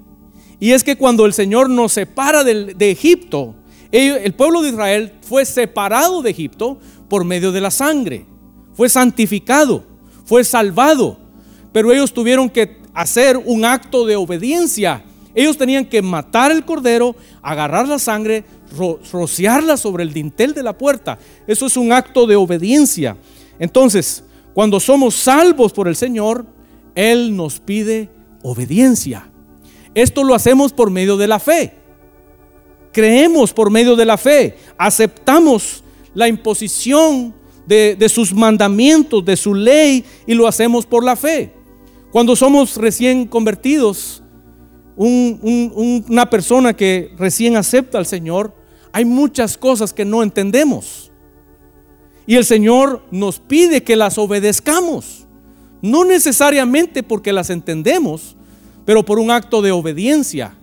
Y 0.59 0.71
es 0.71 0.83
que 0.83 0.95
cuando 0.95 1.27
el 1.27 1.33
Señor 1.33 1.69
nos 1.69 1.91
separa 1.91 2.43
de, 2.43 2.75
Egipto, 2.89 3.53
el 3.91 4.33
pueblo 4.33 4.63
de 4.63 4.69
Israel 4.69 5.13
fue 5.21 5.45
separado 5.45 6.23
de 6.23 6.31
Egipto 6.31 6.79
por 7.07 7.23
medio 7.23 7.51
de 7.51 7.61
la 7.61 7.69
sangre. 7.69 8.25
Fue 8.73 8.89
santificado, 8.89 9.83
fue 10.25 10.43
salvado. 10.43 11.19
Pero 11.71 11.93
ellos 11.93 12.11
tuvieron 12.11 12.49
que 12.49 12.79
hacer 12.95 13.37
un 13.37 13.63
acto 13.63 14.07
de 14.07 14.15
obediencia. 14.15 15.03
Ellos 15.35 15.55
tenían 15.55 15.85
que 15.85 16.01
matar 16.01 16.51
el 16.51 16.65
cordero, 16.65 17.15
agarrar 17.43 17.87
la 17.87 17.99
sangre, 17.99 18.43
rociarla 19.11 19.77
sobre 19.77 20.01
el 20.01 20.13
dintel 20.13 20.55
de 20.55 20.63
la 20.63 20.75
puerta. 20.75 21.19
Eso 21.45 21.67
es 21.67 21.77
un 21.77 21.91
acto 21.91 22.25
de 22.25 22.37
obediencia. 22.37 23.17
Entonces, 23.59 24.23
cuando 24.55 24.79
somos 24.79 25.13
salvos 25.13 25.71
por 25.71 25.87
el 25.87 25.95
Señor, 25.95 26.56
él 26.97 27.35
nos 27.35 27.59
pide 27.59 28.09
obediencia. 28.41 29.29
Esto 29.93 30.23
lo 30.23 30.33
hacemos 30.33 30.73
por 30.73 30.89
medio 30.89 31.15
de 31.15 31.27
la 31.27 31.39
fe. 31.39 31.75
Creemos 32.91 33.53
por 33.53 33.69
medio 33.69 33.95
de 33.95 34.03
la 34.03 34.17
fe. 34.17 34.57
Aceptamos 34.79 35.83
la 36.15 36.27
imposición 36.27 37.35
de, 37.67 38.09
sus 38.09 38.33
mandamientos, 38.33 39.23
de 39.23 39.37
su 39.37 39.53
ley, 39.53 40.03
y 40.25 40.33
lo 40.33 40.47
hacemos 40.47 40.87
por 40.87 41.03
la 41.03 41.15
fe. 41.15 41.53
Cuando 42.11 42.35
somos 42.35 42.77
recién 42.77 43.27
convertidos, 43.27 44.23
una 44.95 46.27
persona 46.31 46.75
que 46.75 47.11
recién 47.15 47.57
acepta 47.57 47.99
al 47.99 48.07
Señor, 48.07 48.55
hay 48.91 49.05
muchas 49.05 49.55
cosas 49.55 49.93
que 49.93 50.03
no 50.03 50.23
entendemos. 50.23 51.11
Y 52.25 52.37
el 52.37 52.45
Señor 52.45 53.05
nos 53.11 53.39
pide 53.39 53.83
que 53.83 53.95
las 53.95 54.17
obedezcamos. 54.17 55.26
No 55.81 56.05
necesariamente 56.05 57.03
porque 57.03 57.33
las 57.33 57.49
entendemos, 57.49 58.35
pero 58.85 59.03
por 59.03 59.19
un 59.19 59.31
acto 59.31 59.61
de 59.61 59.71
obediencia. 59.71 60.55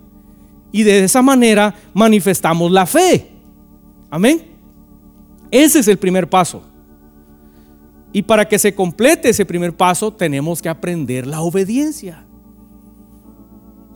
Y 0.71 0.83
de 0.83 1.03
esa 1.03 1.21
manera 1.21 1.75
manifestamos 1.93 2.71
la 2.71 2.85
fe. 2.85 3.31
Amén. 4.09 4.55
Ese 5.51 5.79
es 5.79 5.87
el 5.87 5.97
primer 5.97 6.29
paso. 6.29 6.63
Y 8.11 8.21
para 8.21 8.47
que 8.47 8.57
se 8.57 8.73
complete 8.73 9.29
ese 9.29 9.45
primer 9.45 9.75
paso 9.75 10.11
tenemos 10.11 10.61
que 10.61 10.69
aprender 10.69 11.27
la 11.27 11.41
obediencia. 11.41 12.25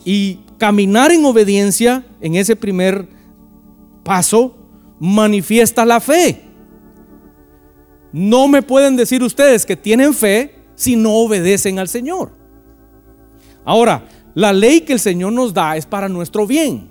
Y 0.05 0.39
caminar 0.57 1.11
en 1.11 1.25
obediencia 1.25 2.05
en 2.21 2.35
ese 2.35 2.55
primer 2.55 3.07
paso 4.03 4.57
manifiesta 4.99 5.85
la 5.85 5.99
fe. 5.99 6.43
No 8.11 8.47
me 8.47 8.61
pueden 8.61 8.95
decir 8.95 9.23
ustedes 9.23 9.65
que 9.65 9.75
tienen 9.75 10.13
fe 10.13 10.58
si 10.79 10.95
no 10.95 11.13
obedecen 11.15 11.77
al 11.77 11.89
Señor. 11.89 12.31
Ahora, 13.65 14.07
la 14.33 14.53
ley 14.53 14.79
que 14.79 14.93
el 14.93 14.99
Señor 15.01 15.33
nos 15.33 15.53
da 15.53 15.75
es 15.75 15.85
para 15.85 16.07
nuestro 16.07 16.47
bien. 16.47 16.89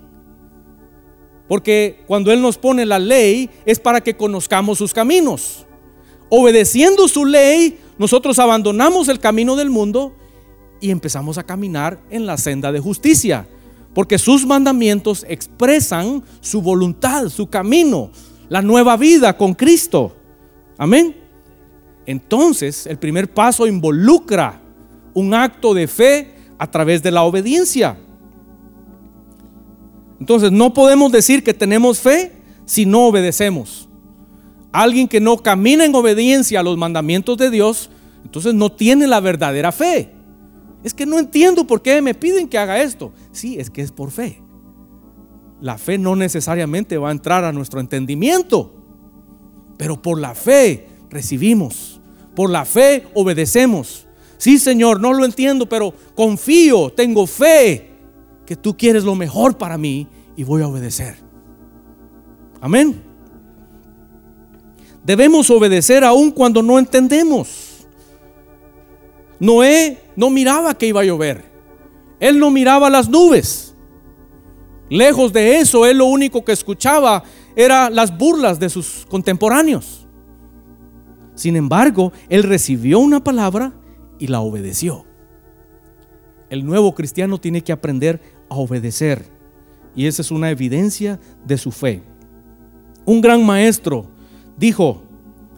Porque 1.47 2.03
cuando 2.05 2.31
Él 2.31 2.39
nos 2.39 2.59
pone 2.59 2.85
la 2.85 2.99
ley 2.99 3.49
es 3.65 3.79
para 3.79 3.99
que 4.01 4.15
conozcamos 4.15 4.77
sus 4.77 4.93
caminos. 4.93 5.65
Obedeciendo 6.29 7.07
su 7.07 7.25
ley, 7.25 7.79
nosotros 7.97 8.37
abandonamos 8.37 9.07
el 9.07 9.19
camino 9.19 9.55
del 9.55 9.71
mundo 9.71 10.15
y 10.79 10.91
empezamos 10.91 11.39
a 11.39 11.43
caminar 11.43 11.99
en 12.11 12.27
la 12.27 12.37
senda 12.37 12.71
de 12.71 12.79
justicia. 12.79 13.49
Porque 13.95 14.19
sus 14.19 14.45
mandamientos 14.45 15.25
expresan 15.27 16.23
su 16.41 16.61
voluntad, 16.61 17.29
su 17.29 17.49
camino, 17.49 18.11
la 18.49 18.61
nueva 18.61 18.97
vida 18.97 19.35
con 19.35 19.55
Cristo. 19.55 20.15
Amén. 20.77 21.18
Entonces, 22.09 22.87
el 22.87 22.97
primer 22.97 23.31
paso 23.31 23.67
involucra 23.67 24.59
un 25.13 25.31
acto 25.35 25.75
de 25.75 25.87
fe 25.87 26.33
a 26.57 26.65
través 26.65 27.03
de 27.03 27.11
la 27.11 27.21
obediencia. 27.21 27.99
Entonces, 30.19 30.51
no 30.51 30.73
podemos 30.73 31.11
decir 31.11 31.43
que 31.43 31.53
tenemos 31.53 31.99
fe 31.99 32.31
si 32.65 32.87
no 32.87 33.05
obedecemos. 33.05 33.87
Alguien 34.71 35.07
que 35.07 35.19
no 35.19 35.37
camina 35.37 35.85
en 35.85 35.93
obediencia 35.93 36.61
a 36.61 36.63
los 36.63 36.79
mandamientos 36.79 37.37
de 37.37 37.51
Dios, 37.51 37.91
entonces 38.25 38.55
no 38.55 38.71
tiene 38.71 39.05
la 39.05 39.19
verdadera 39.19 39.71
fe. 39.71 40.11
Es 40.83 40.95
que 40.95 41.05
no 41.05 41.19
entiendo 41.19 41.67
por 41.67 41.83
qué 41.83 42.01
me 42.01 42.15
piden 42.15 42.49
que 42.49 42.57
haga 42.57 42.81
esto. 42.81 43.13
Sí, 43.31 43.59
es 43.59 43.69
que 43.69 43.83
es 43.83 43.91
por 43.91 44.09
fe. 44.09 44.41
La 45.61 45.77
fe 45.77 45.99
no 45.99 46.15
necesariamente 46.15 46.97
va 46.97 47.09
a 47.09 47.11
entrar 47.11 47.43
a 47.43 47.51
nuestro 47.51 47.79
entendimiento, 47.79 48.73
pero 49.77 50.01
por 50.01 50.19
la 50.19 50.33
fe 50.33 50.87
recibimos. 51.11 51.98
Por 52.35 52.49
la 52.49 52.65
fe 52.65 53.07
obedecemos. 53.13 54.07
Sí, 54.37 54.57
Señor, 54.57 54.99
no 55.01 55.13
lo 55.13 55.25
entiendo, 55.25 55.67
pero 55.67 55.93
confío, 56.15 56.91
tengo 56.91 57.27
fe 57.27 57.91
que 58.45 58.55
tú 58.55 58.75
quieres 58.75 59.03
lo 59.03 59.15
mejor 59.15 59.57
para 59.57 59.77
mí 59.77 60.07
y 60.35 60.43
voy 60.43 60.61
a 60.61 60.67
obedecer. 60.67 61.17
Amén. 62.61 63.03
Debemos 65.03 65.49
obedecer 65.49 66.03
aun 66.03 66.31
cuando 66.31 66.61
no 66.61 66.79
entendemos. 66.79 67.87
Noé 69.39 70.01
no 70.15 70.29
miraba 70.29 70.77
que 70.77 70.87
iba 70.87 71.01
a 71.01 71.05
llover. 71.05 71.49
Él 72.19 72.39
no 72.39 72.51
miraba 72.51 72.89
las 72.89 73.09
nubes. 73.09 73.75
Lejos 74.89 75.31
de 75.31 75.59
eso, 75.59 75.85
él 75.85 75.99
lo 75.99 76.05
único 76.05 76.43
que 76.43 76.51
escuchaba 76.51 77.23
era 77.55 77.89
las 77.89 78.17
burlas 78.17 78.59
de 78.59 78.69
sus 78.69 79.05
contemporáneos. 79.09 80.07
Sin 81.39 81.55
embargo, 81.55 82.11
él 82.27 82.43
recibió 82.43 82.99
una 82.99 83.23
palabra 83.23 83.71
y 84.19 84.27
la 84.27 84.41
obedeció. 84.41 85.05
El 86.49 86.65
nuevo 86.65 86.93
cristiano 86.93 87.37
tiene 87.37 87.61
que 87.61 87.71
aprender 87.71 88.19
a 88.49 88.55
obedecer. 88.55 89.23
Y 89.95 90.07
esa 90.07 90.21
es 90.21 90.31
una 90.31 90.49
evidencia 90.49 91.17
de 91.45 91.57
su 91.57 91.71
fe. 91.71 92.03
Un 93.05 93.21
gran 93.21 93.45
maestro 93.45 94.07
dijo, 94.57 95.01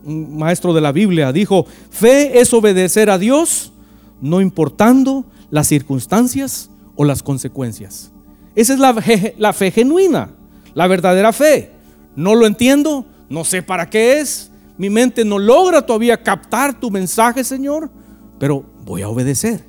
un 0.03 0.37
maestro 0.37 0.71
de 0.71 0.81
la 0.81 0.91
Biblia, 0.91 1.33
dijo, 1.33 1.65
fe 1.89 2.39
es 2.39 2.53
obedecer 2.53 3.09
a 3.09 3.17
Dios 3.17 3.73
no 4.21 4.39
importando 4.39 5.25
las 5.49 5.65
circunstancias 5.65 6.69
o 6.95 7.05
las 7.05 7.23
consecuencias. 7.23 8.11
Esa 8.53 8.73
es 8.73 8.79
la, 8.79 8.95
la 9.39 9.51
fe 9.51 9.71
genuina, 9.71 10.29
la 10.75 10.85
verdadera 10.85 11.33
fe. 11.33 11.71
No 12.15 12.35
lo 12.35 12.45
entiendo, 12.45 13.07
no 13.29 13.43
sé 13.43 13.63
para 13.63 13.89
qué 13.89 14.19
es, 14.19 14.50
mi 14.81 14.89
mente 14.89 15.23
no 15.23 15.37
logra 15.37 15.85
todavía 15.85 16.23
captar 16.23 16.79
tu 16.79 16.89
mensaje, 16.89 17.43
Señor, 17.43 17.91
pero 18.39 18.65
voy 18.83 19.03
a 19.03 19.09
obedecer, 19.09 19.63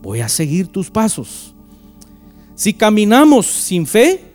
voy 0.00 0.22
a 0.22 0.28
seguir 0.30 0.68
tus 0.68 0.90
pasos. 0.90 1.54
Si 2.54 2.72
caminamos 2.72 3.44
sin 3.44 3.86
fe, 3.86 4.32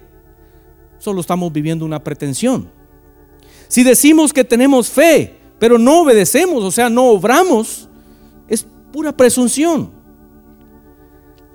solo 0.99 1.19
estamos 1.19 1.51
viviendo 1.51 1.83
una 1.83 2.03
pretensión. 2.03 2.69
Si 3.69 3.81
decimos 3.81 4.31
que 4.33 4.43
tenemos 4.43 4.88
fe, 4.88 5.39
pero 5.57 5.79
no 5.79 6.01
obedecemos, 6.01 6.63
o 6.63 6.69
sea, 6.69 6.91
no 6.91 7.05
obramos, 7.05 7.89
es 8.47 8.67
pura 8.93 9.17
presunción. 9.17 9.89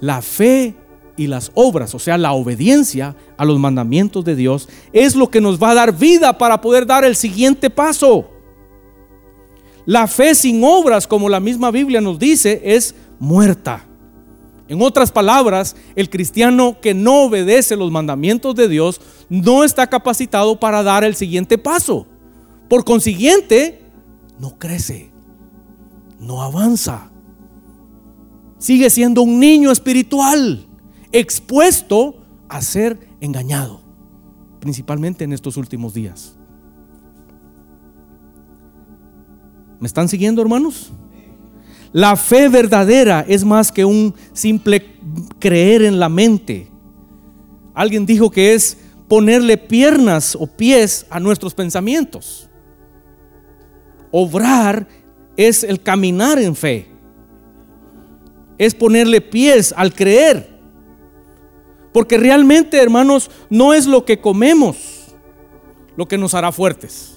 La 0.00 0.20
fe 0.20 0.74
y 1.16 1.28
las 1.28 1.52
obras, 1.54 1.94
o 1.94 2.00
sea, 2.00 2.18
la 2.18 2.32
obediencia 2.32 3.14
a 3.36 3.44
los 3.44 3.60
mandamientos 3.60 4.24
de 4.24 4.34
Dios, 4.34 4.68
es 4.92 5.14
lo 5.14 5.30
que 5.30 5.40
nos 5.40 5.62
va 5.62 5.70
a 5.70 5.74
dar 5.74 5.96
vida 5.96 6.36
para 6.38 6.60
poder 6.60 6.86
dar 6.86 7.04
el 7.04 7.14
siguiente 7.14 7.70
paso. 7.70 8.31
La 9.86 10.06
fe 10.06 10.34
sin 10.34 10.62
obras, 10.62 11.06
como 11.06 11.28
la 11.28 11.40
misma 11.40 11.70
Biblia 11.70 12.00
nos 12.00 12.18
dice, 12.18 12.60
es 12.64 12.94
muerta. 13.18 13.84
En 14.68 14.80
otras 14.80 15.10
palabras, 15.10 15.76
el 15.96 16.08
cristiano 16.08 16.78
que 16.80 16.94
no 16.94 17.24
obedece 17.24 17.76
los 17.76 17.90
mandamientos 17.90 18.54
de 18.54 18.68
Dios 18.68 19.00
no 19.28 19.64
está 19.64 19.88
capacitado 19.88 20.58
para 20.58 20.82
dar 20.82 21.04
el 21.04 21.14
siguiente 21.14 21.58
paso. 21.58 22.06
Por 22.68 22.84
consiguiente, 22.84 23.82
no 24.38 24.58
crece, 24.58 25.10
no 26.20 26.42
avanza. 26.42 27.10
Sigue 28.58 28.88
siendo 28.88 29.22
un 29.22 29.40
niño 29.40 29.72
espiritual, 29.72 30.66
expuesto 31.10 32.22
a 32.48 32.62
ser 32.62 33.08
engañado, 33.20 33.82
principalmente 34.60 35.24
en 35.24 35.32
estos 35.32 35.56
últimos 35.56 35.92
días. 35.92 36.38
¿Me 39.82 39.88
están 39.88 40.08
siguiendo, 40.08 40.40
hermanos? 40.40 40.92
La 41.90 42.14
fe 42.14 42.48
verdadera 42.48 43.24
es 43.26 43.44
más 43.44 43.72
que 43.72 43.84
un 43.84 44.14
simple 44.32 44.94
creer 45.40 45.82
en 45.82 45.98
la 45.98 46.08
mente. 46.08 46.68
Alguien 47.74 48.06
dijo 48.06 48.30
que 48.30 48.54
es 48.54 48.78
ponerle 49.08 49.58
piernas 49.58 50.36
o 50.38 50.46
pies 50.46 51.04
a 51.10 51.18
nuestros 51.18 51.52
pensamientos. 51.52 52.48
Obrar 54.12 54.86
es 55.36 55.64
el 55.64 55.82
caminar 55.82 56.38
en 56.38 56.54
fe. 56.54 56.86
Es 58.58 58.76
ponerle 58.76 59.20
pies 59.20 59.74
al 59.76 59.92
creer. 59.92 60.60
Porque 61.92 62.18
realmente, 62.18 62.80
hermanos, 62.80 63.32
no 63.50 63.74
es 63.74 63.88
lo 63.88 64.04
que 64.04 64.20
comemos 64.20 65.16
lo 65.96 66.06
que 66.06 66.18
nos 66.18 66.34
hará 66.34 66.52
fuertes 66.52 67.12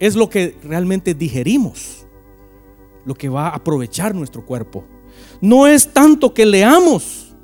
es 0.00 0.16
lo 0.16 0.30
que 0.30 0.56
realmente 0.64 1.14
digerimos, 1.14 2.06
lo 3.04 3.14
que 3.14 3.28
va 3.28 3.48
a 3.48 3.56
aprovechar 3.56 4.14
nuestro 4.14 4.44
cuerpo. 4.44 4.84
No 5.42 5.66
es 5.66 5.92
tanto 5.92 6.32
que 6.32 6.46
leamos 6.46 7.36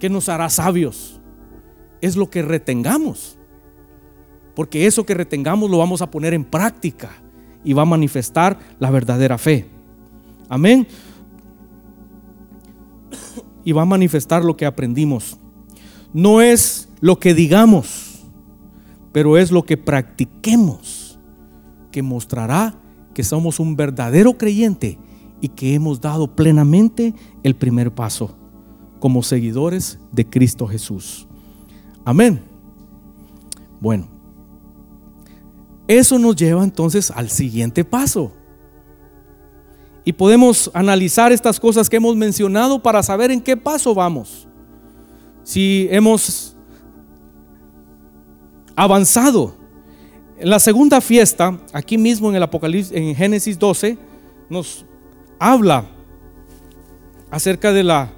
que 0.00 0.08
nos 0.08 0.28
hará 0.30 0.48
sabios, 0.48 1.20
es 2.00 2.16
lo 2.16 2.30
que 2.30 2.42
retengamos. 2.42 3.38
Porque 4.54 4.86
eso 4.86 5.04
que 5.04 5.14
retengamos 5.14 5.70
lo 5.70 5.78
vamos 5.78 6.00
a 6.00 6.10
poner 6.10 6.32
en 6.32 6.44
práctica 6.44 7.10
y 7.62 7.72
va 7.72 7.82
a 7.82 7.86
manifestar 7.86 8.58
la 8.78 8.90
verdadera 8.90 9.36
fe. 9.36 9.68
Amén. 10.48 10.86
Y 13.64 13.72
va 13.72 13.82
a 13.82 13.86
manifestar 13.86 14.44
lo 14.44 14.56
que 14.56 14.64
aprendimos. 14.64 15.38
No 16.12 16.40
es 16.40 16.88
lo 17.00 17.18
que 17.18 17.34
digamos, 17.34 18.24
pero 19.12 19.36
es 19.36 19.50
lo 19.50 19.64
que 19.64 19.76
practiquemos 19.76 20.93
que 21.94 22.02
mostrará 22.02 22.74
que 23.14 23.22
somos 23.22 23.60
un 23.60 23.76
verdadero 23.76 24.36
creyente 24.36 24.98
y 25.40 25.46
que 25.46 25.74
hemos 25.74 26.00
dado 26.00 26.34
plenamente 26.34 27.14
el 27.44 27.54
primer 27.54 27.94
paso 27.94 28.36
como 28.98 29.22
seguidores 29.22 30.00
de 30.10 30.28
Cristo 30.28 30.66
Jesús. 30.66 31.28
Amén. 32.04 32.42
Bueno, 33.80 34.08
eso 35.86 36.18
nos 36.18 36.34
lleva 36.34 36.64
entonces 36.64 37.12
al 37.12 37.30
siguiente 37.30 37.84
paso. 37.84 38.32
Y 40.04 40.14
podemos 40.14 40.68
analizar 40.74 41.30
estas 41.30 41.60
cosas 41.60 41.88
que 41.88 41.98
hemos 41.98 42.16
mencionado 42.16 42.82
para 42.82 43.04
saber 43.04 43.30
en 43.30 43.40
qué 43.40 43.56
paso 43.56 43.94
vamos. 43.94 44.48
Si 45.44 45.86
hemos 45.92 46.56
avanzado 48.74 49.62
en 50.38 50.50
la 50.50 50.58
segunda 50.58 51.00
fiesta, 51.00 51.58
aquí 51.72 51.96
mismo 51.96 52.28
en 52.28 52.36
el 52.36 52.42
Apocalipsis, 52.42 52.92
en 52.96 53.14
Génesis 53.14 53.58
12, 53.58 53.96
nos 54.48 54.84
habla 55.38 55.86
acerca 57.30 57.72
de 57.72 57.82
la, 57.84 58.10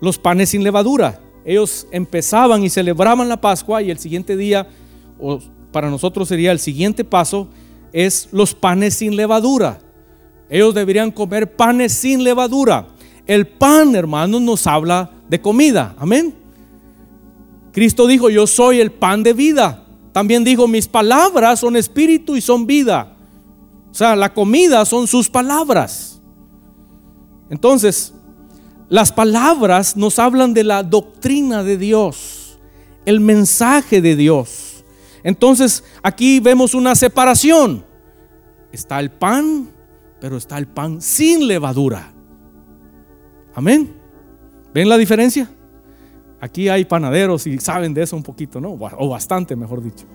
los 0.00 0.18
panes 0.18 0.50
sin 0.50 0.64
levadura. 0.64 1.20
Ellos 1.44 1.86
empezaban 1.90 2.62
y 2.64 2.70
celebraban 2.70 3.28
la 3.28 3.40
Pascua 3.40 3.82
y 3.82 3.90
el 3.90 3.98
siguiente 3.98 4.36
día, 4.36 4.68
o 5.20 5.38
para 5.70 5.88
nosotros 5.88 6.28
sería 6.28 6.52
el 6.52 6.58
siguiente 6.58 7.04
paso, 7.04 7.48
es 7.92 8.28
los 8.32 8.54
panes 8.54 8.94
sin 8.94 9.16
levadura. 9.16 9.78
Ellos 10.48 10.74
deberían 10.74 11.10
comer 11.10 11.54
panes 11.56 11.92
sin 11.92 12.24
levadura. 12.24 12.88
El 13.26 13.46
pan, 13.46 13.94
hermanos, 13.94 14.40
nos 14.42 14.66
habla 14.66 15.10
de 15.28 15.40
comida. 15.40 15.94
Amén. 15.98 16.34
Cristo 17.72 18.06
dijo, 18.06 18.28
yo 18.28 18.46
soy 18.46 18.80
el 18.80 18.90
pan 18.92 19.22
de 19.22 19.32
vida. 19.32 19.81
También 20.12 20.44
dijo, 20.44 20.68
mis 20.68 20.86
palabras 20.86 21.60
son 21.60 21.76
espíritu 21.76 22.36
y 22.36 22.40
son 22.40 22.66
vida. 22.66 23.16
O 23.90 23.94
sea, 23.94 24.14
la 24.14 24.32
comida 24.32 24.84
son 24.84 25.06
sus 25.06 25.28
palabras. 25.28 26.20
Entonces, 27.48 28.14
las 28.88 29.10
palabras 29.12 29.96
nos 29.96 30.18
hablan 30.18 30.52
de 30.52 30.64
la 30.64 30.82
doctrina 30.82 31.62
de 31.62 31.78
Dios, 31.78 32.58
el 33.06 33.20
mensaje 33.20 34.00
de 34.02 34.16
Dios. 34.16 34.84
Entonces, 35.22 35.84
aquí 36.02 36.40
vemos 36.40 36.74
una 36.74 36.94
separación. 36.94 37.84
Está 38.70 39.00
el 39.00 39.10
pan, 39.10 39.70
pero 40.20 40.36
está 40.36 40.58
el 40.58 40.66
pan 40.66 41.00
sin 41.00 41.46
levadura. 41.46 42.12
Amén. 43.54 43.94
¿Ven 44.74 44.88
la 44.88 44.96
diferencia? 44.96 45.50
Aquí 46.42 46.68
hay 46.68 46.84
panaderos 46.84 47.46
y 47.46 47.56
saben 47.60 47.94
de 47.94 48.02
eso 48.02 48.16
un 48.16 48.24
poquito, 48.24 48.60
¿no? 48.60 48.72
O 48.72 49.08
bastante, 49.08 49.54
mejor 49.54 49.80
dicho. 49.80 50.06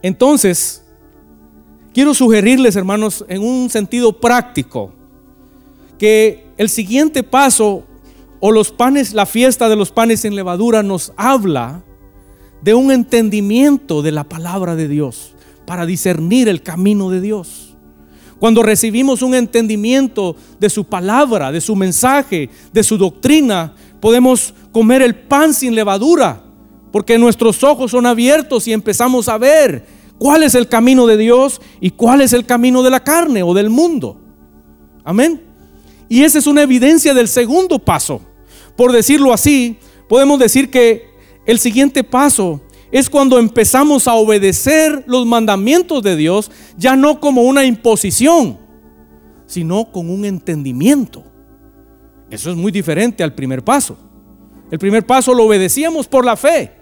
Entonces, 0.00 0.82
quiero 1.92 2.14
sugerirles, 2.14 2.76
hermanos, 2.76 3.26
en 3.28 3.42
un 3.42 3.68
sentido 3.68 4.18
práctico, 4.18 4.90
que 5.98 6.46
el 6.56 6.70
siguiente 6.70 7.22
paso 7.22 7.84
o 8.40 8.52
los 8.52 8.72
panes, 8.72 9.12
la 9.12 9.26
fiesta 9.26 9.68
de 9.68 9.76
los 9.76 9.92
panes 9.92 10.20
sin 10.20 10.34
levadura 10.34 10.82
nos 10.82 11.12
habla 11.18 11.84
de 12.62 12.72
un 12.72 12.90
entendimiento 12.90 14.00
de 14.00 14.12
la 14.12 14.24
palabra 14.24 14.76
de 14.76 14.88
Dios 14.88 15.34
para 15.66 15.84
discernir 15.84 16.48
el 16.48 16.62
camino 16.62 17.10
de 17.10 17.20
Dios. 17.20 17.65
Cuando 18.38 18.62
recibimos 18.62 19.22
un 19.22 19.34
entendimiento 19.34 20.36
de 20.60 20.68
su 20.68 20.84
palabra, 20.84 21.50
de 21.50 21.60
su 21.60 21.74
mensaje, 21.74 22.50
de 22.72 22.82
su 22.82 22.98
doctrina, 22.98 23.74
podemos 24.00 24.52
comer 24.72 25.00
el 25.02 25.14
pan 25.14 25.54
sin 25.54 25.74
levadura, 25.74 26.42
porque 26.92 27.18
nuestros 27.18 27.64
ojos 27.64 27.90
son 27.90 28.04
abiertos 28.04 28.68
y 28.68 28.72
empezamos 28.72 29.28
a 29.28 29.38
ver 29.38 29.86
cuál 30.18 30.42
es 30.42 30.54
el 30.54 30.68
camino 30.68 31.06
de 31.06 31.16
Dios 31.16 31.60
y 31.80 31.90
cuál 31.90 32.20
es 32.20 32.32
el 32.32 32.44
camino 32.44 32.82
de 32.82 32.90
la 32.90 33.02
carne 33.02 33.42
o 33.42 33.54
del 33.54 33.70
mundo. 33.70 34.20
Amén. 35.02 35.42
Y 36.08 36.22
esa 36.22 36.38
es 36.38 36.46
una 36.46 36.62
evidencia 36.62 37.14
del 37.14 37.28
segundo 37.28 37.78
paso. 37.78 38.20
Por 38.76 38.92
decirlo 38.92 39.32
así, 39.32 39.78
podemos 40.08 40.38
decir 40.38 40.70
que 40.70 41.06
el 41.46 41.58
siguiente 41.58 42.04
paso 42.04 42.60
es 42.98 43.10
cuando 43.10 43.38
empezamos 43.38 44.08
a 44.08 44.14
obedecer 44.14 45.04
los 45.06 45.26
mandamientos 45.26 46.02
de 46.02 46.16
Dios, 46.16 46.50
ya 46.78 46.96
no 46.96 47.20
como 47.20 47.42
una 47.42 47.64
imposición, 47.64 48.58
sino 49.46 49.92
con 49.92 50.08
un 50.08 50.24
entendimiento. 50.24 51.22
Eso 52.30 52.50
es 52.50 52.56
muy 52.56 52.72
diferente 52.72 53.22
al 53.22 53.34
primer 53.34 53.62
paso. 53.62 53.98
El 54.70 54.78
primer 54.78 55.04
paso 55.04 55.34
lo 55.34 55.44
obedecíamos 55.44 56.08
por 56.08 56.24
la 56.24 56.36
fe. 56.36 56.72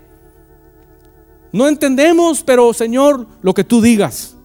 No 1.53 1.67
entendemos, 1.67 2.43
pero 2.45 2.73
Señor, 2.73 3.27
lo 3.43 3.53
que 3.53 3.65
tú 3.65 3.81
digas. 3.81 4.37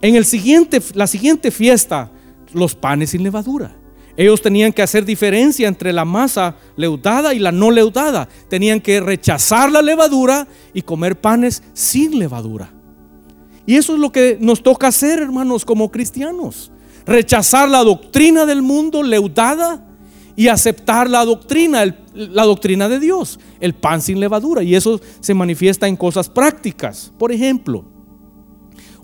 En 0.00 0.14
el 0.16 0.24
siguiente, 0.24 0.80
la 0.94 1.06
siguiente 1.06 1.50
fiesta, 1.50 2.10
los 2.54 2.74
panes 2.74 3.10
sin 3.10 3.22
levadura. 3.22 3.77
Ellos 4.18 4.42
tenían 4.42 4.72
que 4.72 4.82
hacer 4.82 5.04
diferencia 5.04 5.68
entre 5.68 5.92
la 5.92 6.04
masa 6.04 6.56
leudada 6.74 7.34
y 7.34 7.38
la 7.38 7.52
no 7.52 7.70
leudada. 7.70 8.28
Tenían 8.48 8.80
que 8.80 8.98
rechazar 8.98 9.70
la 9.70 9.80
levadura 9.80 10.48
y 10.74 10.82
comer 10.82 11.20
panes 11.20 11.62
sin 11.72 12.18
levadura. 12.18 12.68
Y 13.64 13.76
eso 13.76 13.94
es 13.94 14.00
lo 14.00 14.10
que 14.10 14.36
nos 14.40 14.60
toca 14.60 14.88
hacer, 14.88 15.20
hermanos, 15.20 15.64
como 15.64 15.92
cristianos. 15.92 16.72
Rechazar 17.06 17.68
la 17.68 17.84
doctrina 17.84 18.44
del 18.44 18.60
mundo 18.60 19.04
leudada 19.04 19.86
y 20.34 20.48
aceptar 20.48 21.08
la 21.08 21.24
doctrina, 21.24 21.84
la 22.12 22.42
doctrina 22.42 22.88
de 22.88 22.98
Dios, 22.98 23.38
el 23.60 23.72
pan 23.72 24.02
sin 24.02 24.18
levadura. 24.18 24.64
Y 24.64 24.74
eso 24.74 25.00
se 25.20 25.32
manifiesta 25.32 25.86
en 25.86 25.94
cosas 25.94 26.28
prácticas. 26.28 27.12
Por 27.20 27.30
ejemplo, 27.30 27.84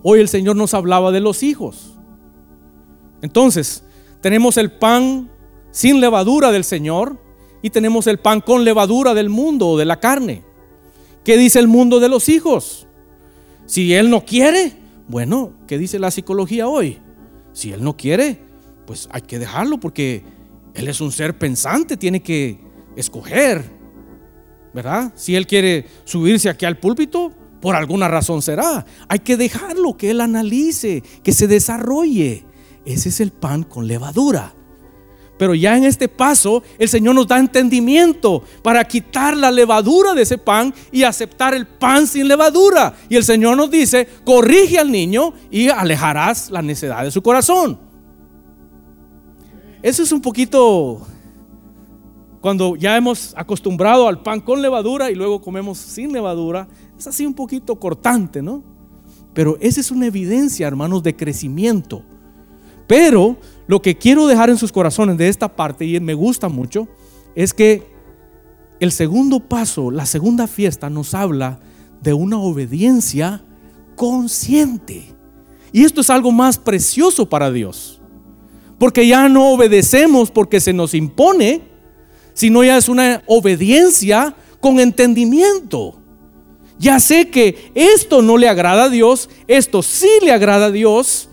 hoy 0.02 0.18
el 0.18 0.28
Señor 0.28 0.56
nos 0.56 0.74
hablaba 0.74 1.12
de 1.12 1.20
los 1.20 1.44
hijos. 1.44 1.94
Entonces, 3.22 3.83
tenemos 4.24 4.56
el 4.56 4.70
pan 4.70 5.30
sin 5.70 6.00
levadura 6.00 6.50
del 6.50 6.64
Señor 6.64 7.20
y 7.60 7.68
tenemos 7.68 8.06
el 8.06 8.18
pan 8.18 8.40
con 8.40 8.64
levadura 8.64 9.12
del 9.12 9.28
mundo 9.28 9.68
o 9.68 9.76
de 9.76 9.84
la 9.84 10.00
carne. 10.00 10.42
¿Qué 11.26 11.36
dice 11.36 11.58
el 11.58 11.68
mundo 11.68 12.00
de 12.00 12.08
los 12.08 12.30
hijos? 12.30 12.86
Si 13.66 13.92
Él 13.92 14.08
no 14.08 14.24
quiere, 14.24 14.72
bueno, 15.08 15.52
¿qué 15.66 15.76
dice 15.76 15.98
la 15.98 16.10
psicología 16.10 16.68
hoy? 16.68 17.00
Si 17.52 17.70
Él 17.70 17.84
no 17.84 17.98
quiere, 17.98 18.38
pues 18.86 19.10
hay 19.12 19.20
que 19.20 19.38
dejarlo 19.38 19.78
porque 19.78 20.22
Él 20.72 20.88
es 20.88 21.02
un 21.02 21.12
ser 21.12 21.36
pensante, 21.36 21.98
tiene 21.98 22.22
que 22.22 22.58
escoger, 22.96 23.62
¿verdad? 24.72 25.12
Si 25.16 25.36
Él 25.36 25.46
quiere 25.46 25.84
subirse 26.04 26.48
aquí 26.48 26.64
al 26.64 26.78
púlpito, 26.78 27.30
por 27.60 27.76
alguna 27.76 28.08
razón 28.08 28.40
será. 28.40 28.86
Hay 29.06 29.18
que 29.18 29.36
dejarlo, 29.36 29.98
que 29.98 30.12
Él 30.12 30.22
analice, 30.22 31.02
que 31.22 31.34
se 31.34 31.46
desarrolle. 31.46 32.46
Ese 32.84 33.08
es 33.08 33.20
el 33.20 33.30
pan 33.30 33.62
con 33.62 33.86
levadura. 33.86 34.54
Pero 35.36 35.54
ya 35.54 35.76
en 35.76 35.84
este 35.84 36.08
paso 36.08 36.62
el 36.78 36.88
Señor 36.88 37.14
nos 37.14 37.26
da 37.26 37.38
entendimiento 37.38 38.42
para 38.62 38.84
quitar 38.84 39.36
la 39.36 39.50
levadura 39.50 40.14
de 40.14 40.22
ese 40.22 40.38
pan 40.38 40.72
y 40.92 41.02
aceptar 41.02 41.54
el 41.54 41.66
pan 41.66 42.06
sin 42.06 42.28
levadura. 42.28 42.94
Y 43.08 43.16
el 43.16 43.24
Señor 43.24 43.56
nos 43.56 43.70
dice, 43.70 44.08
corrige 44.24 44.78
al 44.78 44.92
niño 44.92 45.34
y 45.50 45.68
alejarás 45.68 46.50
la 46.50 46.62
necedad 46.62 47.02
de 47.02 47.10
su 47.10 47.20
corazón. 47.20 47.78
Eso 49.82 50.02
es 50.02 50.12
un 50.12 50.20
poquito 50.20 51.06
cuando 52.40 52.76
ya 52.76 52.96
hemos 52.96 53.34
acostumbrado 53.36 54.06
al 54.06 54.22
pan 54.22 54.40
con 54.40 54.62
levadura 54.62 55.10
y 55.10 55.14
luego 55.14 55.40
comemos 55.40 55.78
sin 55.78 56.12
levadura. 56.12 56.68
Es 56.96 57.06
así 57.08 57.26
un 57.26 57.34
poquito 57.34 57.74
cortante, 57.76 58.40
¿no? 58.40 58.62
Pero 59.32 59.56
esa 59.60 59.80
es 59.80 59.90
una 59.90 60.06
evidencia, 60.06 60.68
hermanos, 60.68 61.02
de 61.02 61.16
crecimiento 61.16 62.04
pero 62.86 63.36
lo 63.66 63.80
que 63.80 63.96
quiero 63.96 64.26
dejar 64.26 64.50
en 64.50 64.58
sus 64.58 64.72
corazones 64.72 65.16
de 65.16 65.28
esta 65.28 65.54
parte, 65.54 65.84
y 65.84 65.98
me 66.00 66.14
gusta 66.14 66.48
mucho, 66.48 66.88
es 67.34 67.54
que 67.54 67.94
el 68.80 68.92
segundo 68.92 69.40
paso, 69.40 69.90
la 69.90 70.06
segunda 70.06 70.46
fiesta, 70.46 70.90
nos 70.90 71.14
habla 71.14 71.60
de 72.02 72.12
una 72.12 72.38
obediencia 72.38 73.42
consciente. 73.96 75.14
Y 75.72 75.84
esto 75.84 76.02
es 76.02 76.10
algo 76.10 76.30
más 76.30 76.58
precioso 76.58 77.28
para 77.28 77.50
Dios. 77.50 78.00
Porque 78.78 79.06
ya 79.06 79.28
no 79.28 79.50
obedecemos 79.50 80.30
porque 80.30 80.60
se 80.60 80.72
nos 80.72 80.94
impone, 80.94 81.62
sino 82.34 82.62
ya 82.62 82.76
es 82.76 82.88
una 82.88 83.22
obediencia 83.26 84.36
con 84.60 84.78
entendimiento. 84.78 85.98
Ya 86.78 87.00
sé 87.00 87.30
que 87.30 87.72
esto 87.74 88.20
no 88.20 88.36
le 88.36 88.48
agrada 88.48 88.84
a 88.84 88.88
Dios, 88.90 89.30
esto 89.46 89.82
sí 89.82 90.08
le 90.22 90.32
agrada 90.32 90.66
a 90.66 90.70
Dios, 90.70 91.28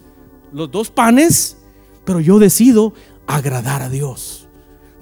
los 0.52 0.72
dos 0.72 0.90
panes, 0.90 1.58
pero 2.06 2.20
yo 2.20 2.40
decido 2.40 2.94
agradar 3.28 3.82
a 3.82 3.90
Dios. 3.90 4.48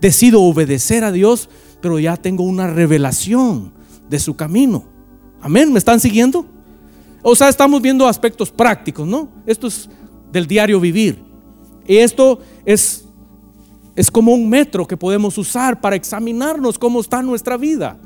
Decido 0.01 0.41
obedecer 0.43 1.03
a 1.03 1.11
Dios, 1.11 1.49
pero 1.81 1.99
ya 1.99 2.17
tengo 2.17 2.43
una 2.43 2.67
revelación 2.67 3.73
de 4.09 4.19
su 4.19 4.35
camino. 4.35 4.85
Amén, 5.41 5.71
¿me 5.71 5.79
están 5.79 5.99
siguiendo? 5.99 6.45
O 7.21 7.35
sea, 7.35 7.49
estamos 7.49 7.81
viendo 7.81 8.07
aspectos 8.07 8.51
prácticos, 8.51 9.07
¿no? 9.07 9.29
Esto 9.45 9.67
es 9.67 9.89
del 10.31 10.47
diario 10.47 10.79
vivir. 10.79 11.23
Y 11.87 11.97
esto 11.97 12.39
es, 12.65 13.05
es 13.95 14.11
como 14.11 14.33
un 14.33 14.49
metro 14.49 14.87
que 14.87 14.95
podemos 14.95 15.37
usar 15.37 15.81
para 15.81 15.95
examinarnos 15.95 16.77
cómo 16.77 17.01
está 17.01 17.21
nuestra 17.21 17.57
vida. 17.57 17.99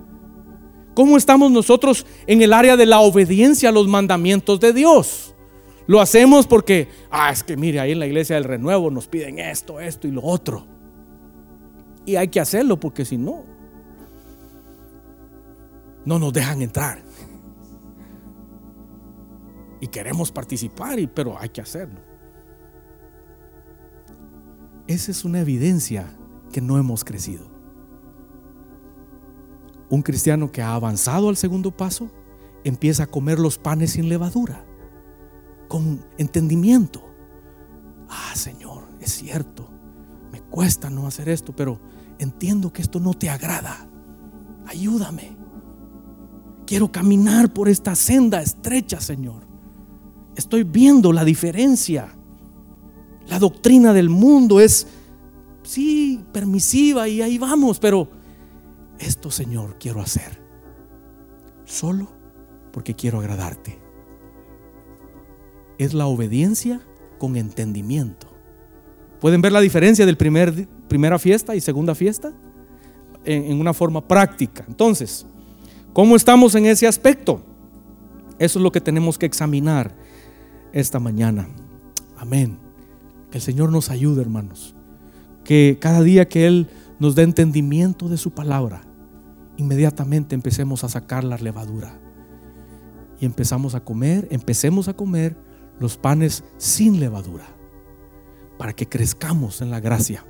¿Cómo 0.93 1.17
estamos 1.17 1.51
nosotros 1.51 2.05
en 2.27 2.41
el 2.41 2.53
área 2.53 2.77
de 2.77 2.85
la 2.85 2.99
obediencia 2.99 3.69
a 3.69 3.71
los 3.71 3.87
mandamientos 3.87 4.59
de 4.59 4.73
Dios? 4.73 5.32
Lo 5.85 5.99
hacemos 5.99 6.47
porque, 6.47 6.89
ah, 7.11 7.31
es 7.31 7.43
que 7.43 7.57
mire, 7.57 7.79
ahí 7.79 7.91
en 7.91 7.99
la 7.99 8.07
iglesia 8.07 8.35
del 8.35 8.45
renuevo 8.45 8.89
nos 8.89 9.07
piden 9.07 9.39
esto, 9.39 9.79
esto 9.79 10.07
y 10.07 10.11
lo 10.11 10.23
otro. 10.23 10.65
Y 12.05 12.15
hay 12.15 12.29
que 12.29 12.39
hacerlo 12.39 12.79
porque 12.79 13.05
si 13.05 13.17
no, 13.17 13.43
no 16.05 16.19
nos 16.19 16.31
dejan 16.31 16.61
entrar. 16.61 17.03
Y 19.81 19.87
queremos 19.87 20.31
participar, 20.31 20.97
pero 21.13 21.37
hay 21.37 21.49
que 21.49 21.61
hacerlo. 21.61 21.99
Esa 24.87 25.11
es 25.11 25.25
una 25.25 25.41
evidencia 25.41 26.17
que 26.51 26.61
no 26.61 26.77
hemos 26.77 27.03
crecido. 27.03 27.51
Un 29.89 30.01
cristiano 30.01 30.51
que 30.51 30.61
ha 30.61 30.73
avanzado 30.73 31.27
al 31.27 31.35
segundo 31.35 31.71
paso 31.71 32.09
empieza 32.63 33.03
a 33.03 33.07
comer 33.07 33.39
los 33.39 33.57
panes 33.57 33.91
sin 33.91 34.07
levadura 34.07 34.65
con 35.73 36.05
entendimiento. 36.19 37.01
Ah, 38.07 38.35
Señor, 38.35 38.83
es 38.99 39.11
cierto, 39.11 39.67
me 40.31 40.39
cuesta 40.39 40.91
no 40.91 41.07
hacer 41.07 41.29
esto, 41.29 41.55
pero 41.55 41.79
entiendo 42.19 42.71
que 42.71 42.83
esto 42.83 42.99
no 42.99 43.15
te 43.15 43.27
agrada. 43.27 43.89
Ayúdame. 44.67 45.35
Quiero 46.67 46.91
caminar 46.91 47.51
por 47.51 47.69
esta 47.69 47.95
senda 47.95 48.39
estrecha, 48.39 49.01
Señor. 49.01 49.47
Estoy 50.35 50.61
viendo 50.61 51.11
la 51.11 51.25
diferencia. 51.25 52.15
La 53.25 53.39
doctrina 53.39 53.93
del 53.93 54.11
mundo 54.11 54.59
es, 54.59 54.85
sí, 55.63 56.23
permisiva 56.31 57.07
y 57.07 57.23
ahí 57.23 57.39
vamos, 57.39 57.79
pero 57.79 58.11
esto, 58.99 59.31
Señor, 59.31 59.79
quiero 59.79 60.01
hacer. 60.01 60.39
Solo 61.65 62.09
porque 62.71 62.93
quiero 62.93 63.21
agradarte 63.21 63.82
es 65.77 65.93
la 65.93 66.05
obediencia 66.07 66.81
con 67.17 67.35
entendimiento. 67.35 68.27
¿Pueden 69.19 69.41
ver 69.41 69.51
la 69.51 69.61
diferencia 69.61 70.05
del 70.05 70.17
primer, 70.17 70.67
primera 70.87 71.17
fiesta 71.17 71.55
y 71.55 71.61
segunda 71.61 71.95
fiesta? 71.95 72.33
En, 73.25 73.45
en 73.45 73.59
una 73.59 73.73
forma 73.73 74.05
práctica. 74.05 74.65
Entonces, 74.67 75.25
¿cómo 75.93 76.15
estamos 76.15 76.55
en 76.55 76.65
ese 76.65 76.87
aspecto? 76.87 77.41
Eso 78.37 78.59
es 78.59 78.63
lo 78.63 78.71
que 78.71 78.81
tenemos 78.81 79.17
que 79.17 79.25
examinar 79.25 79.95
esta 80.73 80.99
mañana. 80.99 81.47
Amén. 82.17 82.57
Que 83.31 83.37
el 83.37 83.41
Señor 83.41 83.71
nos 83.71 83.89
ayude, 83.89 84.21
hermanos. 84.21 84.75
Que 85.43 85.77
cada 85.79 86.01
día 86.01 86.27
que 86.27 86.45
Él 86.45 86.67
nos 86.99 87.15
dé 87.15 87.23
entendimiento 87.23 88.09
de 88.09 88.17
su 88.17 88.31
palabra, 88.31 88.81
inmediatamente 89.57 90.35
empecemos 90.35 90.83
a 90.83 90.89
sacar 90.89 91.23
la 91.23 91.37
levadura. 91.37 91.99
Y 93.19 93.25
empezamos 93.25 93.75
a 93.75 93.83
comer, 93.83 94.27
empecemos 94.31 94.87
a 94.87 94.93
comer 94.93 95.37
los 95.83 95.97
panes 95.97 96.45
sin 96.55 97.01
levadura, 97.01 97.45
para 98.57 98.71
que 98.71 98.87
crezcamos 98.87 99.61
en 99.61 99.69
la 99.69 99.81
gracia. 99.81 100.25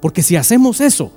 Porque 0.00 0.22
si 0.22 0.36
hacemos 0.36 0.80
eso, 0.80 1.10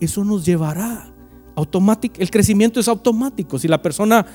eso 0.00 0.24
nos 0.24 0.44
llevará 0.44 1.14
automático, 1.54 2.16
el 2.18 2.32
crecimiento 2.32 2.80
es 2.80 2.88
automático. 2.88 3.60
Si 3.60 3.68
la 3.68 3.80
persona, 3.80 4.26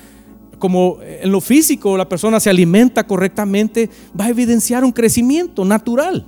como 0.58 1.00
en 1.02 1.30
lo 1.30 1.42
físico, 1.42 1.98
la 1.98 2.08
persona 2.08 2.40
se 2.40 2.50
alimenta 2.50 3.06
correctamente, 3.06 3.90
va 4.18 4.26
a 4.26 4.30
evidenciar 4.30 4.86
un 4.86 4.94
crecimiento 4.94 5.66
natural. 5.66 6.26